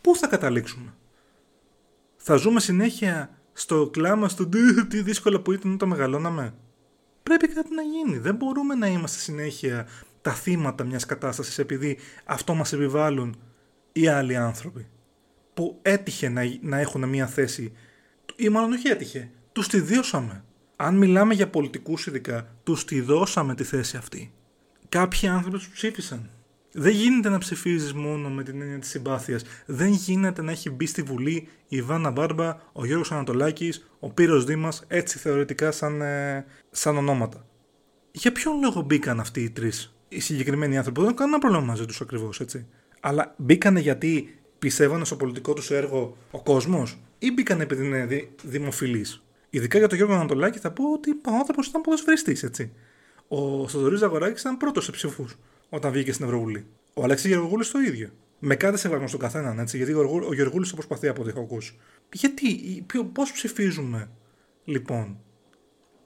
Πού 0.00 0.16
θα 0.16 0.26
καταλήξουμε; 0.26 0.94
Θα 2.28 2.36
ζούμε 2.36 2.60
συνέχεια 2.60 3.30
στο 3.52 3.90
κλάμα, 3.92 4.28
στο 4.28 4.48
τι 4.88 5.02
δύσκολο 5.02 5.40
που 5.40 5.52
ήταν 5.52 5.72
όταν 5.72 5.88
μεγαλώναμε. 5.88 6.54
Πρέπει 7.22 7.48
κάτι 7.48 7.74
να 7.74 7.82
γίνει. 7.82 8.18
Δεν 8.18 8.34
μπορούμε 8.34 8.74
να 8.74 8.86
είμαστε 8.86 9.18
συνέχεια 9.18 9.86
τα 10.22 10.32
θύματα 10.32 10.84
μιας 10.84 11.06
κατάστασης 11.06 11.58
επειδή 11.58 11.98
αυτό 12.24 12.54
μας 12.54 12.72
επιβάλλουν 12.72 13.36
οι 13.92 14.06
άλλοι 14.08 14.36
άνθρωποι 14.36 14.88
που 15.54 15.78
έτυχε 15.82 16.28
να, 16.28 16.42
να 16.60 16.78
έχουν 16.78 17.08
μια 17.08 17.26
θέση 17.26 17.72
ή 18.36 18.48
μάλλον 18.48 18.72
όχι 18.72 18.88
έτυχε, 18.88 19.30
τους 19.52 19.68
τη 19.68 19.80
δώσαμε. 19.80 20.44
Αν 20.76 20.96
μιλάμε 20.96 21.34
για 21.34 21.48
πολιτικούς 21.48 22.06
ειδικά, 22.06 22.56
τους 22.62 22.84
τη 22.84 23.00
δώσαμε 23.00 23.54
τη 23.54 23.64
θέση 23.64 23.96
αυτή. 23.96 24.32
Κάποιοι 24.88 25.28
άνθρωποι 25.28 25.56
τους 25.56 25.68
ψήφισαν. 25.68 26.30
Δεν 26.78 26.92
γίνεται 26.92 27.28
να 27.28 27.38
ψηφίζεις 27.38 27.92
μόνο 27.92 28.28
με 28.28 28.42
την 28.42 28.60
έννοια 28.60 28.78
της 28.78 28.88
συμπάθειας. 28.88 29.42
Δεν 29.66 29.88
γίνεται 29.88 30.42
να 30.42 30.50
έχει 30.50 30.70
μπει 30.70 30.86
στη 30.86 31.02
Βουλή 31.02 31.48
η 31.68 31.82
Βάνα 31.82 32.10
Μπάρμπα, 32.10 32.56
ο 32.72 32.86
Γιώργος 32.86 33.12
Ανατολάκης, 33.12 33.90
ο 33.98 34.10
Πύρος 34.10 34.44
Δήμας, 34.44 34.84
έτσι 34.86 35.18
θεωρητικά 35.18 35.70
σαν, 35.70 36.00
ε, 36.00 36.44
σαν 36.70 36.96
ονόματα. 36.96 37.46
Για 38.10 38.32
ποιον 38.32 38.60
λόγο 38.60 38.80
μπήκαν 38.80 39.20
αυτοί 39.20 39.40
οι 39.42 39.50
τρεις, 39.50 39.96
οι 40.08 40.20
συγκεκριμένοι 40.20 40.76
άνθρωποι, 40.76 40.98
δεν 41.00 41.08
έχουν 41.08 41.18
κανένα 41.18 41.38
πρόβλημα 41.38 41.64
μαζί 41.64 41.84
τους 41.86 42.00
ακριβώς, 42.00 42.40
έτσι. 42.40 42.66
Αλλά 43.00 43.34
μπήκανε 43.36 43.80
γιατί 43.80 44.38
πιστεύανε 44.58 45.04
στο 45.04 45.16
πολιτικό 45.16 45.52
τους 45.52 45.70
έργο 45.70 46.16
ο 46.30 46.42
κόσμος, 46.42 46.98
ή 47.18 47.32
μπήκανε 47.32 47.62
επειδή 47.62 47.86
είναι 47.86 48.28
δημοφιλείς; 48.42 49.22
Ειδικά 49.50 49.78
για 49.78 49.88
τον 49.88 49.96
Γιώργο 49.96 50.14
Ανατολάκη 50.14 50.58
θα 50.58 50.70
πω 50.70 50.92
ότι 50.92 51.10
ο 51.10 51.34
άνθρωπος 51.38 51.66
ήταν 51.66 51.80
ποδοσφαιριστής, 51.80 52.42
έτσι. 52.42 52.72
Ο 53.28 53.68
Θοδωρή 53.68 53.96
Ζαγοράκης 53.96 54.40
ήταν 54.40 54.56
πρώτος 54.56 54.84
σε 54.84 54.90
ψηφούς 54.90 55.36
όταν 55.68 55.92
βγήκε 55.92 56.12
στην 56.12 56.24
Ευρωβουλή. 56.24 56.66
Ο 56.94 57.02
Αλέξης 57.02 57.30
Γεωργούλη 57.30 57.66
το 57.66 57.78
ίδιο. 57.78 58.10
Με 58.38 58.54
κάθε 58.54 58.76
σεβασμό 58.76 59.08
στον 59.08 59.20
καθέναν, 59.20 59.58
έτσι, 59.58 59.76
γιατί 59.76 59.92
ο 59.92 60.32
Γεωργούλη 60.34 60.68
το 60.68 60.74
προσπαθεί 60.74 61.08
από 61.08 61.20
ό,τι 61.20 61.30
έχω 61.30 61.40
ακούσει. 61.40 61.78
Γιατί, 62.12 62.46
πώς 63.12 63.32
ψηφίζουμε, 63.32 64.10
λοιπόν. 64.64 65.18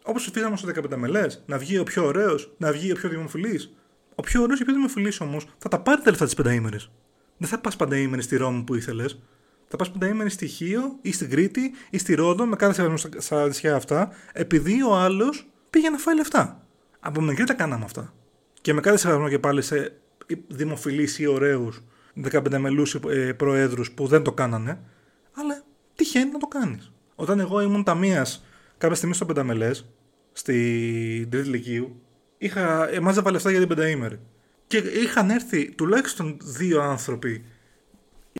Όπως 0.04 0.22
ψηφίζαμε 0.22 0.56
στο 0.56 0.68
15 0.68 0.96
μελέ, 0.96 1.26
να 1.46 1.58
βγει 1.58 1.78
ο 1.78 1.82
πιο 1.82 2.04
ωραίος, 2.04 2.52
να 2.56 2.72
βγει 2.72 2.92
ο 2.92 2.94
πιο 2.94 3.08
δημοφιλής. 3.08 3.74
Ο 4.14 4.22
πιο 4.22 4.42
ωραίος 4.42 4.58
και 4.58 4.64
πιο 4.64 4.74
δημοφιλής 4.74 5.20
όμως 5.20 5.46
θα 5.58 5.68
τα 5.68 5.80
πάρει 5.80 6.02
τα 6.02 6.10
λεφτά 6.10 6.24
της 6.24 6.34
πενταήμερης. 6.34 6.90
Δεν 7.36 7.48
θα 7.48 7.58
πας 7.58 7.76
πενταήμερη 7.76 8.22
στη 8.22 8.36
Ρώμη 8.36 8.62
που 8.62 8.74
ήθελες 8.74 9.18
θα 9.70 9.76
πας 9.76 9.90
πενταήμερη 9.90 10.30
στη 10.30 10.46
Χίο 10.46 10.98
ή 11.02 11.12
στην 11.12 11.30
Κρήτη 11.30 11.72
ή 11.90 11.98
στη 11.98 12.14
Ρόδο 12.14 12.46
με 12.46 12.56
κάθε 12.56 12.72
σεβασμό 12.72 13.10
στα 13.20 13.46
νησιά 13.46 13.74
αυτά, 13.74 14.10
επειδή 14.32 14.82
ο 14.82 14.94
άλλος 14.96 15.50
πήγε 15.70 15.90
να 15.90 15.98
φάει 15.98 16.14
λεφτά. 16.14 16.66
Από 17.00 17.20
μικρή 17.20 17.44
τα 17.44 17.54
κάναμε 17.54 17.84
αυτά. 17.84 18.14
Και 18.60 18.72
με 18.72 18.80
κάθε 18.80 18.96
σεβασμό 18.96 19.28
και 19.28 19.38
πάλι 19.38 19.62
σε 19.62 19.92
δημοφιλείς 20.48 21.18
ή 21.18 21.26
ωραίους 21.26 21.82
15 22.30 22.58
μελού 22.58 22.86
ε, 23.08 23.32
προέδρους 23.32 23.92
που 23.92 24.06
δεν 24.06 24.22
το 24.22 24.32
κάνανε, 24.32 24.78
αλλά 25.32 25.64
τυχαίνει 25.94 26.30
να 26.30 26.38
το 26.38 26.46
κάνεις. 26.46 26.92
Όταν 27.14 27.40
εγώ 27.40 27.60
ήμουν 27.60 27.84
ταμείας 27.84 28.44
κάποια 28.78 28.96
στιγμή 28.96 29.14
στο 29.14 29.26
πενταμελές, 29.26 29.86
στην 30.32 31.30
τρίτη 31.30 31.48
ηλικίου, 31.48 32.02
είχα, 32.38 32.88
ε, 32.88 33.00
μάζευα 33.00 33.30
λεφτά 33.30 33.50
για 33.50 33.58
την 33.58 33.68
πενταήμερη. 33.68 34.20
Και 34.66 34.76
είχαν 34.76 35.30
έρθει 35.30 35.70
τουλάχιστον 35.70 36.36
δύο 36.42 36.82
άνθρωποι 36.82 37.44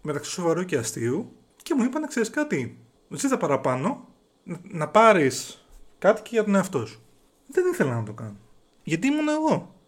μεταξύ 0.02 0.30
σοβαρού 0.30 0.64
και 0.64 0.76
αστείου 0.76 1.32
και 1.62 1.74
μου 1.74 1.84
είπαν, 1.84 2.06
ξέρεις 2.06 2.30
κάτι, 2.30 2.78
ζήτα 3.08 3.36
παραπάνω, 3.36 4.08
να, 4.44 4.60
να 4.62 4.88
πάρεις 4.88 5.64
κάτι 5.98 6.22
και 6.22 6.28
για 6.32 6.44
τον 6.44 6.54
εαυτό 6.54 6.86
σου. 6.86 7.02
Δεν 7.46 7.64
ήθελα 7.72 7.94
να 7.94 8.02
το 8.02 8.12
κάνω. 8.12 8.36
Γιατί 8.82 9.06
ήμουν 9.06 9.28
εγώ. 9.28 9.79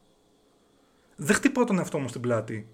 Δεν 1.17 1.37
χτυπάω 1.37 1.65
τον 1.65 1.79
εαυτό 1.79 1.99
μου 1.99 2.09
στην 2.09 2.21
πλάτη. 2.21 2.67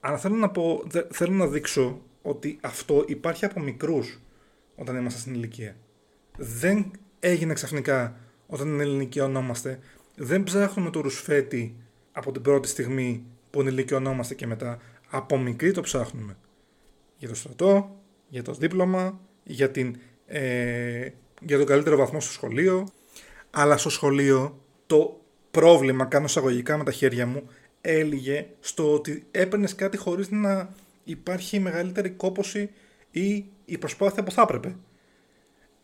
Αλλά 0.00 0.18
θέλω 0.18 0.34
να, 0.34 0.50
πω, 0.50 0.82
θέλω 1.10 1.34
να 1.34 1.46
δείξω 1.46 2.02
ότι 2.22 2.58
αυτό 2.62 3.04
υπάρχει 3.06 3.44
από 3.44 3.60
μικρούς 3.60 4.20
όταν 4.76 4.96
είμαστε 4.96 5.20
στην 5.20 5.34
ηλικία. 5.34 5.76
Δεν 6.36 6.90
έγινε 7.20 7.52
ξαφνικά 7.52 8.16
όταν 8.46 8.80
ενηλικιωνόμαστε. 8.80 9.78
Δεν 10.16 10.42
ψάχνουμε 10.42 10.90
το 10.90 11.00
ρουσφέτη 11.00 11.76
από 12.12 12.32
την 12.32 12.42
πρώτη 12.42 12.68
στιγμή 12.68 13.24
που 13.50 13.60
ενηλικιωνόμαστε 13.60 14.34
και 14.34 14.46
μετά. 14.46 14.78
Από 15.10 15.38
μικρή 15.38 15.72
το 15.72 15.80
ψάχνουμε. 15.80 16.36
Για 17.16 17.28
το 17.28 17.34
στρατό, 17.34 18.00
για 18.28 18.42
το 18.42 18.52
δίπλωμα, 18.52 19.20
για, 19.44 19.70
την, 19.70 19.96
ε, 20.26 21.08
για 21.40 21.58
τον 21.58 21.66
καλύτερο 21.66 21.96
βαθμό 21.96 22.20
στο 22.20 22.32
σχολείο. 22.32 22.88
Αλλά 23.50 23.76
στο 23.76 23.90
σχολείο 23.90 24.58
το 24.86 25.20
πρόβλημα, 25.50 26.04
κάνω 26.04 26.24
εισαγωγικά 26.24 26.76
με 26.76 26.84
τα 26.84 26.92
χέρια 26.92 27.26
μου, 27.26 27.42
έλυγε 27.82 28.46
στο 28.60 28.94
ότι 28.94 29.26
έπαιρνες 29.30 29.74
κάτι 29.74 29.96
χωρίς 29.96 30.30
να 30.30 30.74
υπάρχει 31.04 31.58
μεγαλύτερη 31.58 32.10
κόποση 32.10 32.70
ή 33.10 33.44
η 33.64 33.78
προσπάθεια 33.78 34.22
που 34.22 34.30
θα 34.30 34.42
έπρεπε. 34.42 34.76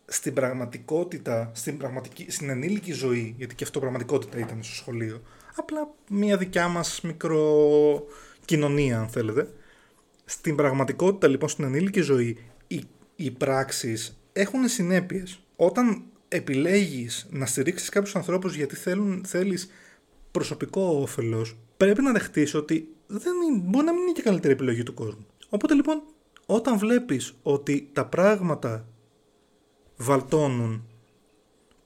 Στην 0.05 0.33
πραγματικότητα, 0.33 1.51
στην, 1.53 1.77
πραγματική, 1.77 2.31
στην 2.31 2.49
ενήλικη 2.49 2.91
ζωή, 2.91 3.35
γιατί 3.37 3.55
και 3.55 3.63
αυτό 3.63 3.79
πραγματικότητα 3.79 4.37
ήταν 4.37 4.63
στο 4.63 4.75
σχολείο, 4.75 5.21
απλά 5.55 5.93
μια 6.09 6.37
δικιά 6.37 6.67
μας 6.67 7.01
μικροκοινωνία 7.01 8.99
αν 8.99 9.07
θέλετε, 9.07 9.53
στην 10.25 10.55
πραγματικότητα 10.55 11.27
λοιπόν 11.27 11.49
στην 11.49 11.63
ενήλικη 11.63 12.01
ζωή 12.01 12.37
οι, 12.67 12.83
οι 13.15 13.31
πράξεις 13.31 14.19
έχουν 14.33 14.67
συνέπειες. 14.67 15.39
Όταν 15.55 16.03
επιλέγεις 16.27 17.27
να 17.29 17.45
στηρίξεις 17.45 17.89
κάποιους 17.89 18.15
ανθρώπους 18.15 18.55
γιατί 18.55 18.75
θέλουν, 18.75 19.23
θέλεις 19.25 19.69
προσωπικό 20.31 20.81
όφελος, 20.81 21.57
πρέπει 21.79 22.01
να 22.01 22.11
δεχτείς 22.11 22.53
ότι 22.53 22.95
δεν 23.07 23.33
είναι, 23.41 23.61
μπορεί 23.63 23.85
να 23.85 23.93
μην 23.93 24.01
είναι 24.01 24.11
και 24.11 24.21
καλύτερη 24.21 24.53
επιλογή 24.53 24.83
του 24.83 24.93
κόσμου. 24.93 25.25
Οπότε 25.49 25.73
λοιπόν, 25.73 26.01
όταν 26.45 26.77
βλέπεις 26.77 27.33
ότι 27.43 27.89
τα 27.93 28.05
πράγματα 28.05 28.85
βαλτώνουν, 29.97 30.87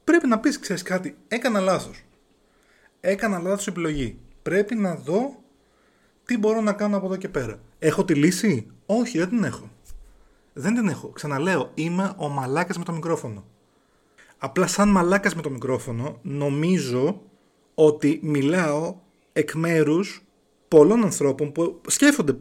πρέπει 0.03 0.27
να 0.27 0.39
πεις, 0.39 0.59
ξέρεις 0.59 0.81
κάτι, 0.81 1.17
έκανα 1.27 1.59
λάθος. 1.59 2.03
Έκανα 2.99 3.39
λάθος 3.39 3.67
επιλογή. 3.67 4.17
Πρέπει 4.41 4.75
να 4.75 4.95
δω 4.95 5.43
τι 6.25 6.37
μπορώ 6.37 6.61
να 6.61 6.73
κάνω 6.73 6.97
από 6.97 7.05
εδώ 7.05 7.15
και 7.15 7.29
πέρα. 7.29 7.59
Έχω 7.79 8.05
τη 8.05 8.13
λύση; 8.15 8.67
Όχι, 8.85 9.17
δεν 9.17 9.29
την 9.29 9.43
έχω. 9.43 9.71
Δεν 10.53 10.75
την 10.75 10.87
έχω. 10.87 11.07
Ξαναλέω, 11.07 11.71
είμαι 11.73 12.13
ο 12.17 12.27
μαλάκας 12.27 12.77
με 12.77 12.83
το 12.83 12.91
μικρόφωνο. 12.91 13.45
Απλά 14.37 14.67
σαν 14.67 14.89
μαλάκας 14.89 15.35
με 15.35 15.41
το 15.41 15.49
μικρόφωνο, 15.49 16.19
νομίζω 16.21 17.21
ότι 17.75 18.19
μιλάω 18.23 19.01
εκ 19.33 19.53
μέρους 19.53 20.23
πολλών 20.67 21.03
ανθρώπων 21.03 21.51
που 21.51 21.81
σκέφτονται 21.87 22.37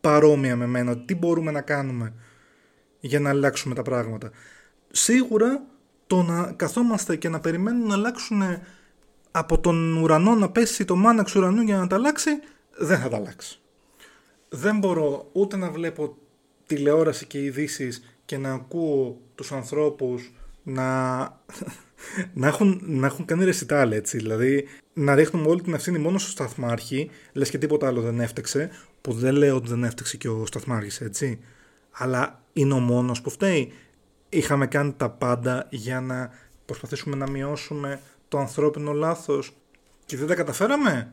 παρόμοια 0.00 0.56
με 0.56 0.66
μένα 0.66 0.98
τι 0.98 1.14
μπορούμε 1.14 1.50
να 1.50 1.60
κάνουμε 1.60 2.14
για 3.00 3.20
να 3.20 3.28
αλλάξουμε 3.28 3.74
τα 3.74 3.82
πράγματα. 3.82 4.30
Σίγουρα 4.90 5.62
το 6.06 6.22
να 6.22 6.52
καθόμαστε 6.52 7.16
και 7.16 7.28
να 7.28 7.40
περιμένουμε 7.40 7.86
να 7.86 7.94
αλλάξουν 7.94 8.42
από 9.30 9.58
τον 9.58 9.96
ουρανό 9.96 10.34
να 10.34 10.50
πέσει 10.50 10.84
το 10.84 10.96
μάναξ 10.96 11.34
ουρανού 11.34 11.62
για 11.62 11.76
να 11.76 11.86
τα 11.86 11.96
αλλάξει, 11.96 12.30
δεν 12.70 12.98
θα 12.98 13.08
τα 13.08 13.16
αλλάξει. 13.16 13.60
Δεν 14.48 14.78
μπορώ 14.78 15.28
ούτε 15.32 15.56
να 15.56 15.70
βλέπω 15.70 16.16
τηλεόραση 16.66 17.26
και 17.26 17.44
ειδήσεις 17.44 18.02
και 18.24 18.38
να 18.38 18.52
ακούω 18.52 19.20
τους 19.34 19.52
ανθρώπους 19.52 20.32
να, 20.68 21.18
να, 22.34 22.46
έχουν, 22.46 22.80
να 22.86 23.06
έχουν 23.06 23.24
κάνει 23.24 23.44
ρεσιτάλ 23.44 23.92
έτσι. 23.92 24.16
Δηλαδή 24.16 24.64
να 24.92 25.14
ρίχνουμε 25.14 25.48
όλη 25.48 25.62
την 25.62 25.74
ευθύνη 25.74 25.98
μόνο 25.98 26.18
στο 26.18 26.30
σταθμάρχη, 26.30 27.10
λες 27.32 27.50
και 27.50 27.58
τίποτα 27.58 27.86
άλλο 27.86 28.00
δεν 28.00 28.20
έφταξε. 28.20 28.70
Που 29.00 29.12
δεν 29.12 29.34
λέω 29.34 29.56
ότι 29.56 29.68
δεν 29.68 29.84
έφταξε 29.84 30.16
και 30.16 30.28
ο 30.28 30.46
σταθμάρχης 30.46 31.00
έτσι. 31.00 31.38
Αλλά 31.90 32.42
είναι 32.52 32.74
ο 32.74 32.78
μόνος 32.78 33.20
που 33.20 33.30
φταίει. 33.30 33.72
Είχαμε 34.28 34.66
κάνει 34.66 34.94
τα 34.96 35.10
πάντα 35.10 35.66
για 35.70 36.00
να 36.00 36.30
προσπαθήσουμε 36.64 37.16
να 37.16 37.30
μειώσουμε 37.30 38.00
το 38.28 38.38
ανθρώπινο 38.38 38.92
λάθος 38.92 39.52
και 40.06 40.16
δεν 40.16 40.26
τα 40.26 40.34
καταφέραμε; 40.34 41.12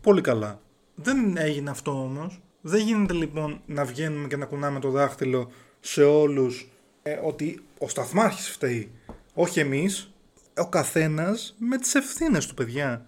Πολύ 0.00 0.20
καλά. 0.20 0.60
Δεν 0.94 1.36
έγινε 1.36 1.70
αυτό 1.70 1.90
όμως. 1.90 2.40
Δεν 2.60 2.80
γίνεται 2.80 3.14
λοιπόν 3.14 3.60
να 3.66 3.84
βγαίνουμε 3.84 4.28
και 4.28 4.36
να 4.36 4.44
κουνάμε 4.44 4.80
το 4.80 4.90
δάχτυλο 4.90 5.50
σε 5.80 6.04
όλους 6.04 6.60
ε, 6.60 6.77
ότι 7.22 7.62
ο 7.78 7.88
σταθμάρχης 7.88 8.50
φταίει. 8.50 8.90
Όχι 9.34 9.60
εμείς, 9.60 10.12
ο 10.56 10.68
καθένας 10.68 11.54
με 11.58 11.78
τις 11.78 11.94
ευθύνες 11.94 12.46
του 12.46 12.54
παιδιά. 12.54 13.06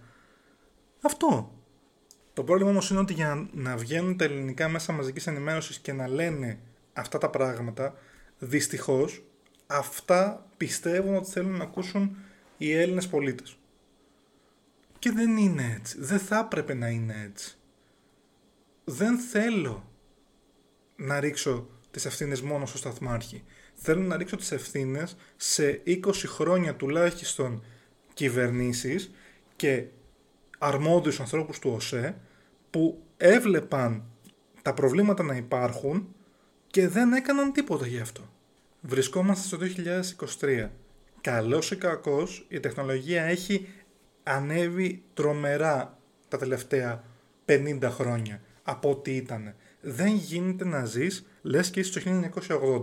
Αυτό. 1.01 1.55
Το 2.33 2.43
πρόβλημα 2.43 2.69
όμως 2.69 2.89
είναι 2.89 2.99
ότι 2.99 3.13
για 3.13 3.49
να 3.53 3.77
βγαίνουν 3.77 4.17
τα 4.17 4.23
ελληνικά 4.23 4.69
μέσα 4.69 4.93
μαζικής 4.93 5.27
ενημέρωσης 5.27 5.79
και 5.79 5.93
να 5.93 6.07
λένε 6.07 6.59
αυτά 6.93 7.17
τα 7.17 7.29
πράγματα, 7.29 7.95
δυστυχώς 8.39 9.23
αυτά 9.67 10.45
πιστεύουν 10.57 11.15
ότι 11.15 11.29
θέλουν 11.29 11.57
να 11.57 11.63
ακούσουν 11.63 12.17
οι 12.57 12.73
Έλληνες 12.73 13.07
πολίτες. 13.07 13.57
Και 14.99 15.11
δεν 15.11 15.37
είναι 15.37 15.75
έτσι. 15.79 15.97
Δεν 15.99 16.19
θα 16.19 16.37
έπρεπε 16.37 16.73
να 16.73 16.87
είναι 16.87 17.23
έτσι. 17.29 17.57
Δεν 18.83 19.17
θέλω 19.17 19.91
να 20.95 21.19
ρίξω 21.19 21.69
τις 21.91 22.05
ευθύνες 22.05 22.41
μόνο 22.41 22.65
στο 22.65 22.77
σταθμάρχη. 22.77 23.43
Θέλω 23.83 24.01
να 24.01 24.17
ρίξω 24.17 24.35
τις 24.35 24.51
ευθύνες 24.51 25.15
σε 25.35 25.81
20 25.85 25.99
χρόνια 26.25 26.75
τουλάχιστον 26.75 27.63
κυβερνήσεις 28.13 29.11
και 29.55 29.85
αρμόδιους 30.57 31.19
ανθρώπους 31.19 31.59
του 31.59 31.71
ΟΣΕ 31.75 32.17
που 32.69 33.03
έβλεπαν 33.17 34.03
τα 34.61 34.73
προβλήματα 34.73 35.23
να 35.23 35.35
υπάρχουν 35.35 36.15
και 36.67 36.87
δεν 36.87 37.13
έκαναν 37.13 37.51
τίποτα 37.51 37.87
γι' 37.87 37.99
αυτό. 37.99 38.29
Βρισκόμαστε 38.81 39.47
στο 39.47 39.57
2023. 40.39 40.69
Καλός 41.21 41.71
ή 41.71 41.75
κακός, 41.75 42.45
η 42.49 42.59
τεχνολογία 42.59 43.23
έχει 43.23 43.67
ανέβει 44.23 45.03
τρομερά 45.13 45.97
τα 46.27 46.37
τελευταία 46.37 47.03
50 47.45 47.79
χρόνια 47.81 48.41
από 48.63 48.89
ό,τι 48.89 49.15
ήταν. 49.15 49.55
Δεν 49.81 50.15
γίνεται 50.15 50.65
να 50.65 50.85
ζεις 50.85 51.25
λες 51.41 51.69
και 51.69 51.79
είσαι 51.79 51.99
το 51.99 52.31
1980. 52.47 52.81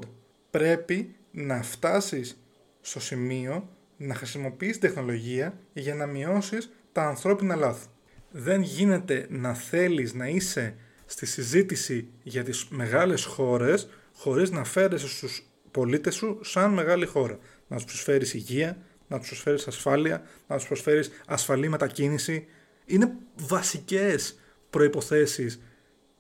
Πρέπει 0.51 1.15
να 1.31 1.63
φτάσεις 1.63 2.43
στο 2.81 3.01
σημείο 3.01 3.69
να 3.97 4.15
χρησιμοποιείς 4.15 4.79
τεχνολογία 4.79 5.59
για 5.73 5.95
να 5.95 6.07
μειώσεις 6.07 6.71
τα 6.93 7.03
ανθρώπινα 7.03 7.57
λάθη. 7.57 7.87
Δεν 8.31 8.63
γίνεται 8.63 9.27
να 9.31 9.55
θέλεις 9.55 10.15
να 10.15 10.29
είσαι 10.29 10.77
στη 11.07 11.27
συζήτηση 11.27 12.09
για 12.23 12.45
τις 12.45 12.69
μεγάλες 12.69 13.25
χώρες 13.25 13.89
χωρίς 14.15 14.51
να 14.51 14.65
φέρεσαι 14.65 15.09
στους 15.09 15.43
πολίτες 15.71 16.15
σου 16.15 16.39
σαν 16.43 16.73
μεγάλη 16.73 17.07
χώρα. 17.07 17.39
Να 17.69 17.77
τους 17.77 17.85
προσφέρεις 17.85 18.35
υγεία, 18.35 18.77
να 19.09 19.19
τους 19.19 19.29
προσφέρεις 19.29 19.67
ασφάλεια, 19.67 20.23
να 20.47 20.57
τους 20.57 20.67
προσφέρεις 20.67 21.11
ασφαλή 21.27 21.69
μετακίνηση. 21.69 22.47
Είναι 22.87 23.13
βασικές 23.37 24.39
προϋποθέσεις. 24.71 25.61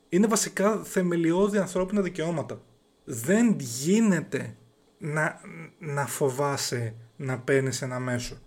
Είναι 0.09 0.27
βασικά 0.27 0.85
θεμελιώδη 0.85 1.59
ανθρώπινα 1.59 2.03
δικαιώματα. 2.03 2.63
Δεν 3.11 3.57
γίνεται 3.59 4.57
να, 4.99 5.41
να 5.79 6.07
φοβάσαι 6.07 6.95
να 7.17 7.39
παίρνεις 7.39 7.83
ένα 7.83 7.99
μέσο 7.99 8.39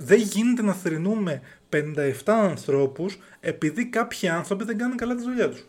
δεν 0.00 0.18
γίνεται 0.18 0.62
να 0.62 0.74
θρυνούμε 0.74 1.42
57 1.72 2.10
ανθρώπους 2.24 3.18
επειδή 3.40 3.86
κάποιοι 3.86 4.28
άνθρωποι 4.28 4.64
δεν 4.64 4.78
κάνουν 4.78 4.96
καλά 4.96 5.14
τη 5.14 5.22
δουλειά 5.22 5.48
τους. 5.48 5.66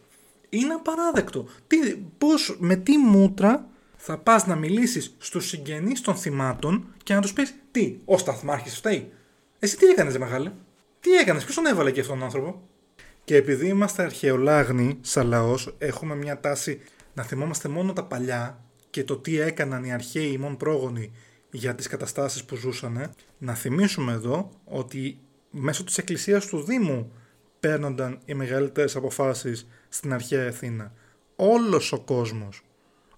Είναι 0.50 0.74
απαράδεκτο. 0.74 1.48
Τι, 1.68 1.78
πώς, 2.18 2.58
με 2.60 2.76
τι 2.76 2.98
μούτρα 2.98 3.70
θα 3.96 4.18
πας 4.18 4.48
να 4.48 4.56
μιλήσεις 4.56 5.16
στους 5.18 5.48
συγγενείς 5.48 6.02
των 6.02 6.16
θυμάτων 6.16 6.94
και 7.04 7.14
να 7.14 7.22
τους 7.22 7.34
πεις 7.34 7.56
τι, 7.72 7.98
ο 8.06 8.18
σταθμάρχης 8.18 8.76
φταίει. 8.76 9.12
Εσύ 9.60 9.78
τι 9.78 9.86
έκανες 9.86 10.18
μεγάλε; 10.18 10.52
Τι 11.00 11.12
έκανες, 11.12 11.44
ποιος 11.44 11.56
τον 11.56 11.66
έβαλε 11.66 11.92
και 11.92 12.00
αυτόν 12.00 12.16
τον 12.16 12.26
άνθρωπο; 12.26 12.62
Και 13.30 13.36
επειδή 13.36 13.68
είμαστε 13.68 14.04
αρχαιολάγνοι 14.04 14.98
σαν 15.02 15.28
λαός, 15.28 15.76
έχουμε 15.78 16.16
μια 16.16 16.40
τάση 16.40 16.82
να 17.14 17.24
θυμόμαστε 17.24 17.68
μόνο 17.68 17.94
τα 17.94 18.04
παλιά 18.04 18.64
και 18.90 19.04
το 19.04 19.18
τι 19.18 19.40
έκαναν 19.40 19.84
οι 19.84 19.94
αρχαίοι 19.94 20.32
ημών 20.32 20.58
πρόγονοι 20.58 21.12
για 21.52 21.76
τις 21.76 21.88
καταστάσεις 21.88 22.44
που 22.44 22.56
ζούσαν. 22.56 23.12
Να 23.38 23.54
θυμίσουμε 23.54 24.12
εδώ 24.12 24.50
ότι 24.66 25.20
μέσω 25.52 25.84
της 25.84 25.98
εκκλησίας 25.98 26.46
του 26.46 26.64
Δήμου 26.64 27.12
παίρνονταν 27.60 28.20
οι 28.26 28.34
μεγαλύτερες 28.34 28.96
αποφάσεις 28.96 29.68
στην 29.90 30.14
αρχαία 30.14 30.48
Αθήνα. 30.48 30.94
Όλος 31.36 31.92
ο 31.92 32.00
κόσμος, 32.00 32.62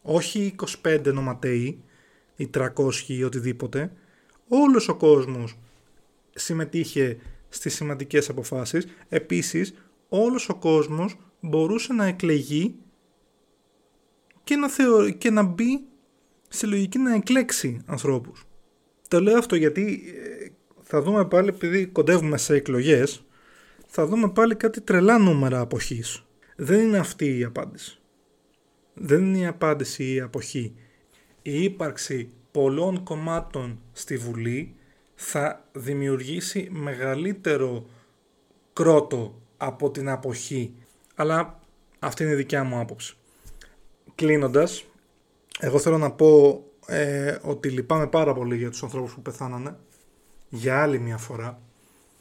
όχι 0.01 0.56
25 0.84 1.12
νοματέοι 1.13 1.84
ή 2.36 2.48
300 2.48 3.08
ή 3.08 3.24
οτιδήποτε, 3.24 3.91
όλος 4.48 4.89
ο 4.89 4.96
κόσμος 4.96 5.58
συμμετείχε 6.34 7.18
στις 7.50 7.75
σημαντικές 7.75 8.30
αποφάσεις. 8.30 8.88
Επίσης, 9.10 9.74
όλος 10.13 10.50
ο 10.50 10.56
κόσμος 10.56 11.18
μπορούσε 11.39 11.94
να 11.94 12.06
εκλεγεί 12.06 12.75
και 14.44 14.56
να, 14.56 14.70
θεω... 14.70 15.10
και 15.10 15.30
να 15.30 15.44
μπει 15.44 15.84
σε 16.48 16.68
λογική 16.68 16.98
να 16.98 17.13
εκλέξει 17.13 17.82
ανθρώπους. 17.86 18.46
Το 19.08 19.22
λέω 19.22 19.38
αυτό 19.38 19.56
γιατί 19.56 20.03
ε, 20.15 20.48
θα 20.82 21.01
δούμε 21.01 21.25
πάλι, 21.25 21.50
επειδή 21.50 21.86
κοντεύουμε 21.86 22.38
σε 22.38 22.56
εκλογές, 22.56 23.25
θα 23.88 24.06
δούμε 24.06 24.30
πάλι 24.30 24.56
κάτι 24.56 24.82
τρελά 24.82 25.18
νούμερα 25.18 25.60
αποχής. 25.60 26.25
Δεν 26.56 26.80
είναι 26.80 26.98
αυτή 26.98 27.38
η 27.38 27.44
απάντηση. 27.44 28.00
Δεν 28.94 29.25
είναι 29.25 29.38
η 29.38 29.46
απάντηση 29.46 30.13
η 30.13 30.20
αποχή. 30.20 30.75
Η 31.41 31.63
ύπαρξη 31.63 32.32
πολλών 32.51 33.03
κομμάτων 33.03 33.82
στη 33.91 34.18
Βουλή 34.18 34.75
θα 35.15 35.70
δημιουργήσει 35.72 36.68
μεγαλύτερο 36.72 37.89
κρότο 38.74 39.40
από 39.63 39.91
την 39.91 40.10
αποχή. 40.10 40.74
Αλλά 41.15 41.60
αυτή 42.00 42.24
είναι 42.24 42.32
η 42.32 42.36
δικιά 42.36 42.63
μου 42.63 42.80
άποψη. 42.80 43.15
Κλείνοντας, 44.15 44.86
εγώ 45.60 45.80
θέλω 45.80 45.98
να 45.98 46.12
πω 46.12 46.63
ε, 46.86 47.38
ότι 47.41 47.70
λυπάμαι 47.70 48.08
πάρα 48.08 48.34
πολύ 48.34 48.58
για 48.58 48.70
τους 48.70 48.84
ανθρώπους 48.84 49.13
που 49.13 49.22
πεθάνανε 49.22 49.75
για 50.50 50.82
άλλη 50.82 51.00
μια 51.00 51.18
φορά. 51.18 51.62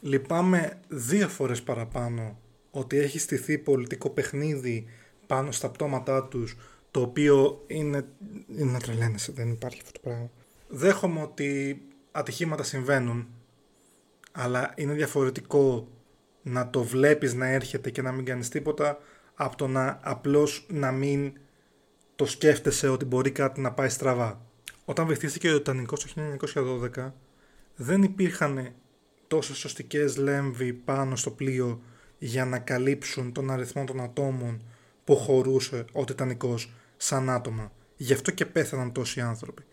Λυπάμαι 0.01 0.79
δύο 0.87 1.27
φορές 1.27 1.61
παραπάνω 1.61 2.37
ότι 2.71 2.97
έχει 2.97 3.19
στηθεί 3.19 3.57
πολιτικό 3.57 4.09
παιχνίδι 4.09 4.85
πάνω 5.27 5.51
στα 5.51 5.69
πτώματά 5.69 6.23
τους 6.23 6.57
το 6.91 7.01
οποίο 7.01 7.63
είναι, 7.67 8.05
είναι 8.57 8.71
να 8.71 8.79
τρελαίνεσαι, 8.79 9.31
δεν 9.31 9.49
υπάρχει 9.49 9.79
αυτό 9.79 9.91
το 9.91 9.99
πράγμα. 10.03 10.29
Δέχομαι 10.67 11.21
ότι 11.21 11.81
ατυχήματα 12.11 12.63
συμβαίνουν 12.63 13.27
αλλά 14.31 14.73
είναι 14.75 14.93
διαφορετικό 14.93 15.87
να 16.41 16.69
το 16.69 16.83
βλέπεις 16.83 17.33
να 17.33 17.47
έρχεται 17.47 17.89
και 17.89 18.01
να 18.01 18.11
μην 18.11 18.25
κάνεις 18.25 18.49
τίποτα 18.49 18.97
από 19.35 19.55
το 19.55 19.67
να 19.67 19.99
απλώς 20.01 20.65
να 20.69 20.91
μην 20.91 21.33
το 22.15 22.25
σκέφτεσαι 22.25 22.87
ότι 22.87 23.05
μπορεί 23.05 23.31
κάτι 23.31 23.61
να 23.61 23.71
πάει 23.71 23.89
στραβά. 23.89 24.41
Όταν 24.85 25.07
βυθίστηκε 25.07 25.51
ο 25.51 25.57
Τιτανικός 25.57 26.13
το 26.13 26.21
1912 26.95 27.11
δεν 27.75 28.03
υπήρχαν 28.03 28.73
τόσες 29.27 29.57
σωστικές 29.57 30.17
λέμβοι 30.17 30.73
πάνω 30.73 31.15
στο 31.15 31.31
πλοίο 31.31 31.81
για 32.17 32.45
να 32.45 32.59
καλύψουν 32.59 33.31
τον 33.31 33.51
αριθμό 33.51 33.83
των 33.83 34.01
ατόμων 34.01 34.61
που 35.03 35.15
χωρούσε 35.15 35.85
ο 35.91 36.03
Τιτανικός 36.03 36.73
σαν 36.97 37.29
άτομα. 37.29 37.71
Γι' 37.95 38.13
αυτό 38.13 38.31
και 38.31 38.45
πέθαναν 38.45 38.91
τόσοι 38.91 39.21
άνθρωποι. 39.21 39.63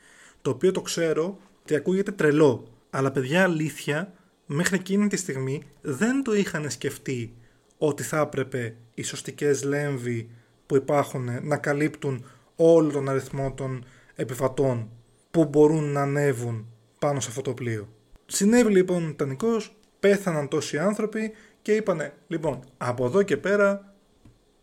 Το 0.43 0.51
οποίο 0.51 0.73
το 0.73 0.81
ξέρω 0.81 1.39
ότι 1.63 1.75
ακούγεται 1.75 2.13
τρελό. 2.13 2.69
Αλλά 2.91 3.11
παιδιά 3.11 3.43
αλήθεια 3.43 4.13
μέχρι 4.51 4.77
εκείνη 4.77 5.07
τη 5.07 5.17
στιγμή 5.17 5.63
δεν 5.81 6.23
το 6.23 6.35
είχαν 6.35 6.71
σκεφτεί 6.71 7.35
ότι 7.79 8.03
θα 8.03 8.19
έπρεπε 8.21 8.77
οι 8.95 9.03
σωστικές 9.03 9.65
λέμβοι 9.65 10.31
που 10.67 10.77
υπάρχουν 10.77 11.29
να 11.43 11.57
καλύπτουν 11.57 12.25
όλο 12.57 12.91
τον 12.91 13.09
αριθμό 13.09 13.53
των 13.53 13.85
επιβατών 14.15 14.91
που 15.31 15.45
μπορούν 15.45 15.85
να 15.85 16.03
ανέβουν 16.03 16.67
πάνω 16.99 17.21
σε 17.21 17.29
αυτό 17.29 17.43
το 17.43 17.55
πλοίο. 17.55 17.89
Συνέβη 18.27 18.73
λοιπόν 18.73 19.07
Τιτανικός, 19.07 19.77
πέθαναν 20.01 20.49
τόσοι 20.49 20.79
άνθρωποι 20.79 21.33
και 21.63 21.75
είπανε 21.75 22.13
λοιπόν 22.27 22.61
από 22.77 23.05
εδώ 23.05 23.23
και 23.23 23.37
πέρα 23.37 23.95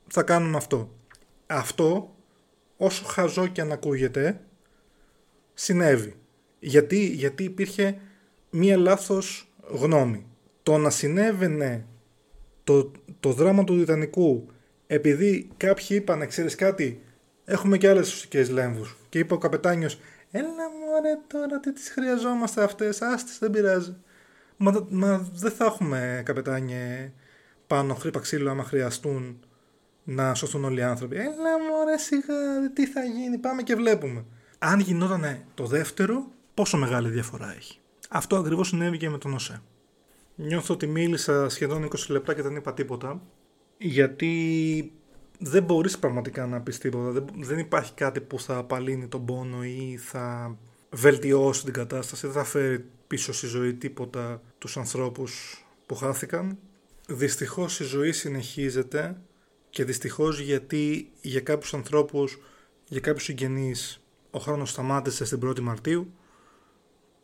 θα 0.07 0.23
κάνουμε 0.23 0.57
αυτό. 0.57 0.93
Αυτό 1.47 2.15
όσο 2.77 3.05
χαζό 3.05 3.47
και 3.47 3.61
αν 3.61 3.71
ακούγεται 3.71 4.41
συνέβη. 5.53 6.15
Γιατί, 6.59 7.05
γιατί 7.05 7.43
υπήρχε 7.43 7.97
μία 8.49 8.77
λάθος 8.77 9.44
γνώμη. 9.67 10.25
Το 10.63 10.77
να 10.77 10.89
συνέβαινε 10.89 11.85
το, 12.63 12.91
το 13.19 13.31
δράμα 13.31 13.63
του 13.63 13.77
Τιτανικού 13.77 14.47
επειδή 14.87 15.49
κάποιοι 15.57 15.87
είπαν, 15.89 16.27
ξέρεις 16.27 16.55
κάτι, 16.55 17.01
έχουμε 17.45 17.77
και 17.77 17.89
άλλες 17.89 18.13
ουσικές 18.13 18.49
λέμβους. 18.49 18.97
Και 19.09 19.19
είπε 19.19 19.33
ο 19.33 19.37
καπετάνιος, 19.37 19.99
έλα 20.31 20.69
μωρέ 20.79 21.17
τώρα 21.27 21.59
τι 21.59 21.73
τις 21.73 21.89
χρειαζόμαστε 21.89 22.63
αυτές, 22.63 23.01
άστες 23.01 23.37
δεν 23.39 23.51
πειράζει. 23.51 23.95
Μα, 24.57 24.87
μα 24.89 25.29
δεν 25.33 25.51
θα 25.51 25.65
έχουμε 25.65 26.21
καπετάνιε 26.25 27.11
πάνω 27.67 27.93
χρήπα 27.93 28.19
ξύλο 28.19 28.49
άμα 28.49 28.63
χρειαστούν 28.63 29.39
να 30.03 30.33
σωθούν 30.33 30.63
όλοι 30.63 30.79
οι 30.79 30.83
άνθρωποι. 30.83 31.15
Έλα 31.15 31.59
μωρέ 31.69 31.97
σιγά, 31.97 32.71
τι 32.73 32.85
θα 32.87 33.03
γίνει, 33.03 33.37
πάμε 33.37 33.61
και 33.61 33.75
βλέπουμε. 33.75 34.25
Αν 34.59 34.79
γινόταν 34.79 35.43
το 35.53 35.65
δεύτερο, 35.65 36.27
πόσο 36.53 36.77
μεγάλη 36.77 37.09
διαφορά 37.09 37.53
έχει. 37.57 37.79
Αυτό 38.09 38.35
ακριβώς 38.35 38.67
συνέβη 38.67 38.97
και 38.97 39.09
με 39.09 39.17
τον 39.17 39.33
ΟΣΕ. 39.33 39.61
Νιώθω 40.35 40.73
ότι 40.73 40.87
μίλησα 40.87 41.49
σχεδόν 41.49 41.85
20 41.85 41.89
λεπτά 42.09 42.33
και 42.33 42.41
δεν 42.41 42.55
είπα 42.55 42.73
τίποτα, 42.73 43.21
γιατί 43.77 44.91
δεν 45.39 45.63
μπορείς 45.63 45.99
πραγματικά 45.99 46.45
να 46.45 46.61
πεις 46.61 46.77
τίποτα. 46.77 47.25
Δεν, 47.35 47.59
υπάρχει 47.59 47.93
κάτι 47.93 48.21
που 48.21 48.39
θα 48.39 48.57
απαλύνει 48.57 49.07
τον 49.07 49.25
πόνο 49.25 49.63
ή 49.63 49.97
θα 49.97 50.57
βελτιώσει 50.89 51.63
την 51.63 51.73
κατάσταση, 51.73 52.27
δεν 52.27 52.35
θα 52.35 52.43
φέρει 52.43 52.85
πίσω 53.07 53.33
στη 53.33 53.47
ζωή 53.47 53.73
τίποτα 53.73 54.41
τους 54.57 54.77
ανθρώπους 54.77 55.63
που 55.85 55.95
χάθηκαν. 55.95 56.57
Δυστυχώς 57.07 57.79
η 57.79 57.83
ζωή 57.83 58.11
συνεχίζεται 58.11 59.17
και 59.69 59.83
δυστυχώς 59.83 60.39
γιατί 60.39 61.11
για 61.21 61.41
κάποιους 61.41 61.73
ανθρώπους, 61.73 62.37
για 62.87 62.99
κάποιους 62.99 63.23
συγγενείς 63.23 64.01
ο 64.31 64.39
χρόνος 64.39 64.69
σταμάτησε 64.69 65.25
στην 65.25 65.39
1η 65.43 65.59
Μαρτίου 65.59 66.13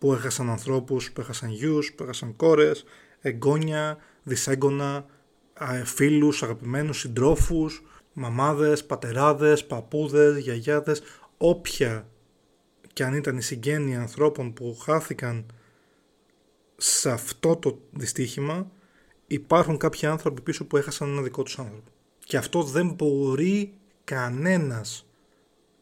που 0.01 0.13
έχασαν 0.13 0.49
ανθρώπους, 0.49 1.11
που 1.11 1.21
έχασαν 1.21 1.49
γιους, 1.49 1.93
που 1.93 2.03
έχασαν 2.03 2.35
κόρες, 2.35 2.83
εγγόνια, 3.19 3.97
δυσέγγωνα, 4.23 5.05
φίλους, 5.83 6.43
αγαπημένους, 6.43 6.99
συντρόφους, 6.99 7.83
μαμάδες, 8.13 8.85
πατεράδες, 8.85 9.65
παππούδες, 9.65 10.37
γιαγιάδες, 10.37 11.01
όποια 11.37 12.09
και 12.93 13.03
αν 13.03 13.13
ήταν 13.13 13.37
η 13.37 13.41
συγγένεια 13.41 13.99
ανθρώπων 13.99 14.53
που 14.53 14.77
χάθηκαν 14.81 15.45
σε 16.77 17.11
αυτό 17.11 17.55
το 17.55 17.79
δυστύχημα, 17.91 18.71
υπάρχουν 19.27 19.77
κάποιοι 19.77 20.07
άνθρωποι 20.07 20.41
πίσω 20.41 20.65
που 20.65 20.77
έχασαν 20.77 21.09
ένα 21.09 21.21
δικό 21.21 21.43
τους 21.43 21.59
άνθρωπο. 21.59 21.91
Και 22.19 22.37
αυτό 22.37 22.63
δεν 22.63 22.89
μπορεί 22.89 23.73
κανένας 24.03 25.05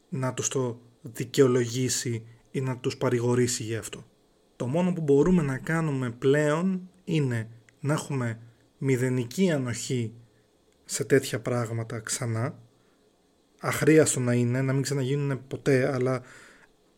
να 0.09 0.33
τους 0.33 0.47
το 0.47 0.79
δικαιολογήσει 1.01 2.23
ή 2.51 2.61
να 2.61 2.77
τους 2.77 2.97
παρηγορήσει 2.97 3.63
γι' 3.63 3.75
αυτό. 3.75 4.05
Το 4.55 4.67
μόνο 4.67 4.93
που 4.93 5.01
μπορούμε 5.01 5.41
να 5.41 5.57
κάνουμε 5.57 6.09
πλέον 6.09 6.89
είναι 7.03 7.49
να 7.79 7.93
έχουμε 7.93 8.39
μηδενική 8.77 9.51
ανοχή 9.51 10.13
σε 10.85 11.03
τέτοια 11.03 11.39
πράγματα 11.39 11.99
ξανά. 11.99 12.59
Αχρίαστο 13.59 14.19
να 14.19 14.33
είναι, 14.33 14.61
να 14.61 14.73
μην 14.73 14.81
ξαναγίνουν 14.81 15.47
ποτέ, 15.47 15.93
αλλά 15.93 16.21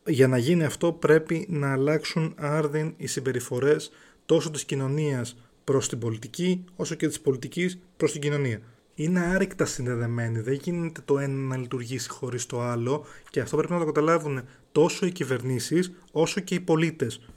για 0.06 0.28
να 0.28 0.38
γίνει 0.38 0.64
αυτό 0.64 0.94
πρέπει 0.94 1.46
να 1.50 1.72
αλλάξουν 1.72 2.34
άρδιν 2.38 2.94
οι 2.98 3.08
συμπεριφορές 3.08 3.92
τόσο 4.26 4.52
της 4.52 4.66
κοινωνίας 4.66 5.38
προς 5.64 5.90
την 5.90 6.00
πολιτική, 6.00 6.64
όσο 6.76 6.96
και 6.96 7.08
της 7.08 7.22
πολιτικής 7.22 7.80
προς 7.98 8.12
την 8.12 8.22
κοινωνία. 8.22 8.62
Είναι 8.96 9.20
άρρηκτα 9.20 9.66
συνδεδεμένοι, 9.66 10.40
δεν 10.40 10.54
γίνεται 10.54 11.02
το 11.06 11.20
ένα 11.20 11.34
να 11.34 11.58
λειτουργήσει 11.58 12.10
χωρίς 12.10 12.46
το 12.46 12.62
άλλο 12.62 13.06
και 13.30 13.40
αυτό 13.40 13.58
πρέπει 13.58 13.74
να 13.74 13.80
το 13.80 13.86
καταλάβουν 13.86 14.42
τόσο 14.72 15.06
οι 15.06 15.12
κυβερνήσεις 15.12 15.92
όσο 16.12 16.40
και 16.40 16.56
οι 16.56 16.60
πολίτες. 16.60 17.30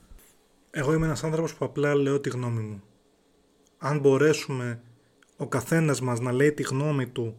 Εγώ 0.71 0.93
είμαι 0.93 1.07
ένας 1.07 1.25
άνθρωπος 1.25 1.55
που 1.55 1.65
απλά 1.65 1.95
λέω 1.95 2.21
τη 2.21 2.29
γνώμη 2.29 2.61
μου. 2.61 2.83
Αν 3.79 3.99
μπορέσουμε 3.99 4.81
ο 5.37 5.47
καθένας 5.47 6.01
μας 6.01 6.21
να 6.21 6.33
λέει 6.33 6.53
τη 6.53 6.63
γνώμη 6.63 7.07
του 7.07 7.37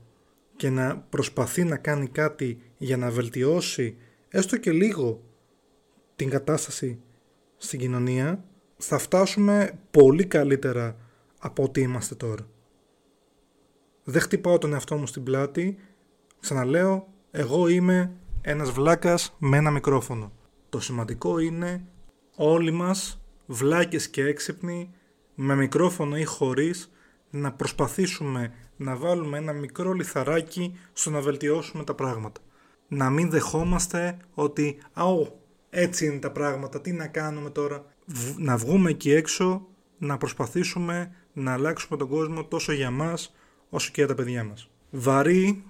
και 0.55 0.69
να 0.69 0.97
προσπαθεί 0.97 1.63
να 1.63 1.77
κάνει 1.77 2.07
κάτι 2.07 2.61
για 2.77 2.97
να 2.97 3.11
βελτιώσει 3.11 3.97
έστω 4.29 4.57
και 4.57 4.71
λίγο 4.71 5.23
την 6.15 6.29
κατάσταση 6.29 6.99
στην 7.57 7.79
κοινωνία 7.79 8.43
θα 8.77 8.97
φτάσουμε 8.97 9.79
πολύ 9.91 10.25
καλύτερα 10.25 10.97
από 11.39 11.63
ό,τι 11.63 11.81
είμαστε 11.81 12.15
τώρα. 12.15 12.47
Δεν 14.07 14.21
χτυπάω 14.21 14.57
τον 14.57 14.73
εαυτό 14.73 14.95
μου 14.97 15.07
στην 15.07 15.23
πλάτη, 15.23 15.77
ξαναλέω, 16.39 17.07
εγώ 17.31 17.67
είμαι 17.67 18.11
ένας 18.41 18.71
βλάκας 18.71 19.35
με 19.39 19.57
ένα 19.57 19.71
μικρόφωνο. 19.71 20.31
Το 20.69 20.79
σημαντικό 20.79 21.39
είναι 21.39 21.85
όλοι 22.35 22.71
μας, 22.71 23.21
βλάκες 23.45 24.09
και 24.09 24.25
έξυπνοι, 24.25 24.91
με 25.35 25.55
μικρόφωνο 25.55 26.17
ή 26.17 26.23
χωρίς, 26.23 26.91
να 27.29 27.51
προσπαθήσουμε 27.51 28.53
να 28.75 28.95
βάλουμε 28.95 29.37
ένα 29.37 29.53
μικρό 29.53 29.93
λιθαράκι 29.93 30.77
στο 30.93 31.09
να 31.09 31.21
βελτιώσουμε 31.21 31.83
τα 31.83 31.93
πράγματα. 31.93 32.41
Να 32.87 33.09
μην 33.09 33.29
δεχόμαστε 33.29 34.17
ότι 34.33 34.77
«Αου, 34.93 35.39
έτσι 35.69 36.05
είναι 36.05 36.19
τα 36.19 36.31
πράγματα, 36.31 36.81
τι 36.81 36.91
να 36.91 37.07
κάνουμε 37.07 37.49
τώρα». 37.49 37.85
Να 38.37 38.57
βγούμε 38.57 38.89
εκεί 38.89 39.11
έξω, 39.11 39.67
να 39.97 40.17
προσπαθήσουμε 40.17 41.15
να 41.33 41.53
αλλάξουμε 41.53 41.97
τον 41.97 42.07
κόσμο 42.07 42.45
τόσο 42.45 42.71
για 42.71 42.91
μας 42.91 43.33
όσο 43.75 43.91
και 43.91 44.01
για 44.01 44.07
τα 44.07 44.15
παιδιά 44.15 44.43
μας. 44.43 44.69
Βαρύ, 44.89 45.63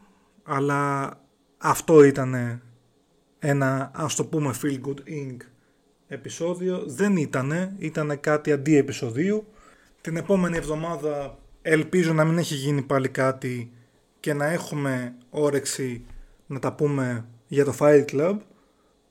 αλλά 0.44 1.14
αυτό 1.58 2.04
ήταν 2.04 2.62
ένα 3.40 3.92
ας 3.94 4.16
το 4.16 4.26
πούμε 4.26 4.54
feel 4.62 4.82
good 4.82 5.10
ink 5.10 5.38
επεισόδιο. 6.08 6.84
Δεν 6.86 7.16
ήτανε, 7.18 7.76
ήταν 7.78 8.20
κάτι 8.20 8.52
αντί 8.52 8.78
επεισοδίου. 8.78 9.46
Την 10.02 10.18
επόμενη 10.18 10.58
εβδομάδα 10.58 11.38
Ελπίζω 11.68 12.14
να 12.14 12.26
μην 12.26 12.38
έχει 12.38 12.56
γίνει 12.56 12.82
πάλι 12.82 13.10
κάτι 13.10 13.72
και 14.20 14.34
να 14.34 14.46
έχουμε 14.46 15.16
όρεξη 15.30 16.06
να 16.46 16.60
τα 16.60 16.74
πούμε 16.74 17.26
για 17.48 17.66
το 17.66 17.76
Fight 17.80 18.06
Club, 18.12 18.38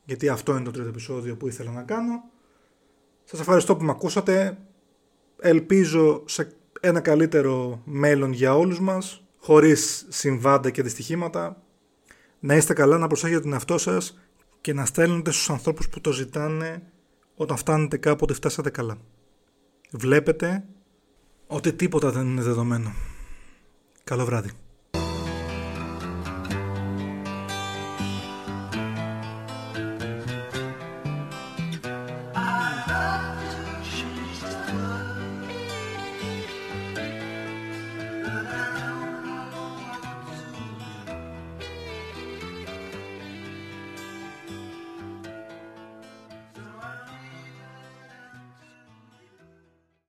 γιατί 0.04 0.28
αυτό 0.28 0.52
είναι 0.52 0.64
το 0.64 0.70
τρίτο 0.70 0.88
επεισόδιο 0.88 1.36
που 1.36 1.48
ήθελα 1.48 1.70
να 1.70 1.82
κάνω. 1.82 2.24
Σας 3.24 3.40
ευχαριστώ 3.40 3.76
που 3.76 3.84
με 3.84 3.90
ακούσατε. 3.90 4.58
Ελπίζω 5.40 6.22
σε 6.26 6.52
ένα 6.84 7.00
καλύτερο 7.00 7.82
μέλλον 7.84 8.32
για 8.32 8.56
όλους 8.56 8.80
μας, 8.80 9.24
χωρίς 9.38 10.06
συμβάντα 10.08 10.70
και 10.70 10.82
δυστυχήματα. 10.82 11.62
Να 12.40 12.56
είστε 12.56 12.72
καλά, 12.72 12.98
να 12.98 13.06
προσέχετε 13.06 13.40
τον 13.40 13.52
εαυτό 13.52 13.78
σας 13.78 14.18
και 14.60 14.72
να 14.72 14.84
στέλνετε 14.84 15.30
στους 15.30 15.50
ανθρώπους 15.50 15.88
που 15.88 16.00
το 16.00 16.12
ζητάνε 16.12 16.82
όταν 17.34 17.56
φτάνετε 17.56 17.96
κάπου 17.96 18.20
ότι 18.22 18.34
φτάσατε 18.34 18.70
καλά. 18.70 18.98
Βλέπετε 19.90 20.64
ότι 21.46 21.72
τίποτα 21.72 22.10
δεν 22.10 22.26
είναι 22.26 22.42
δεδομένο. 22.42 22.92
Καλό 24.04 24.24
βράδυ. 24.24 24.50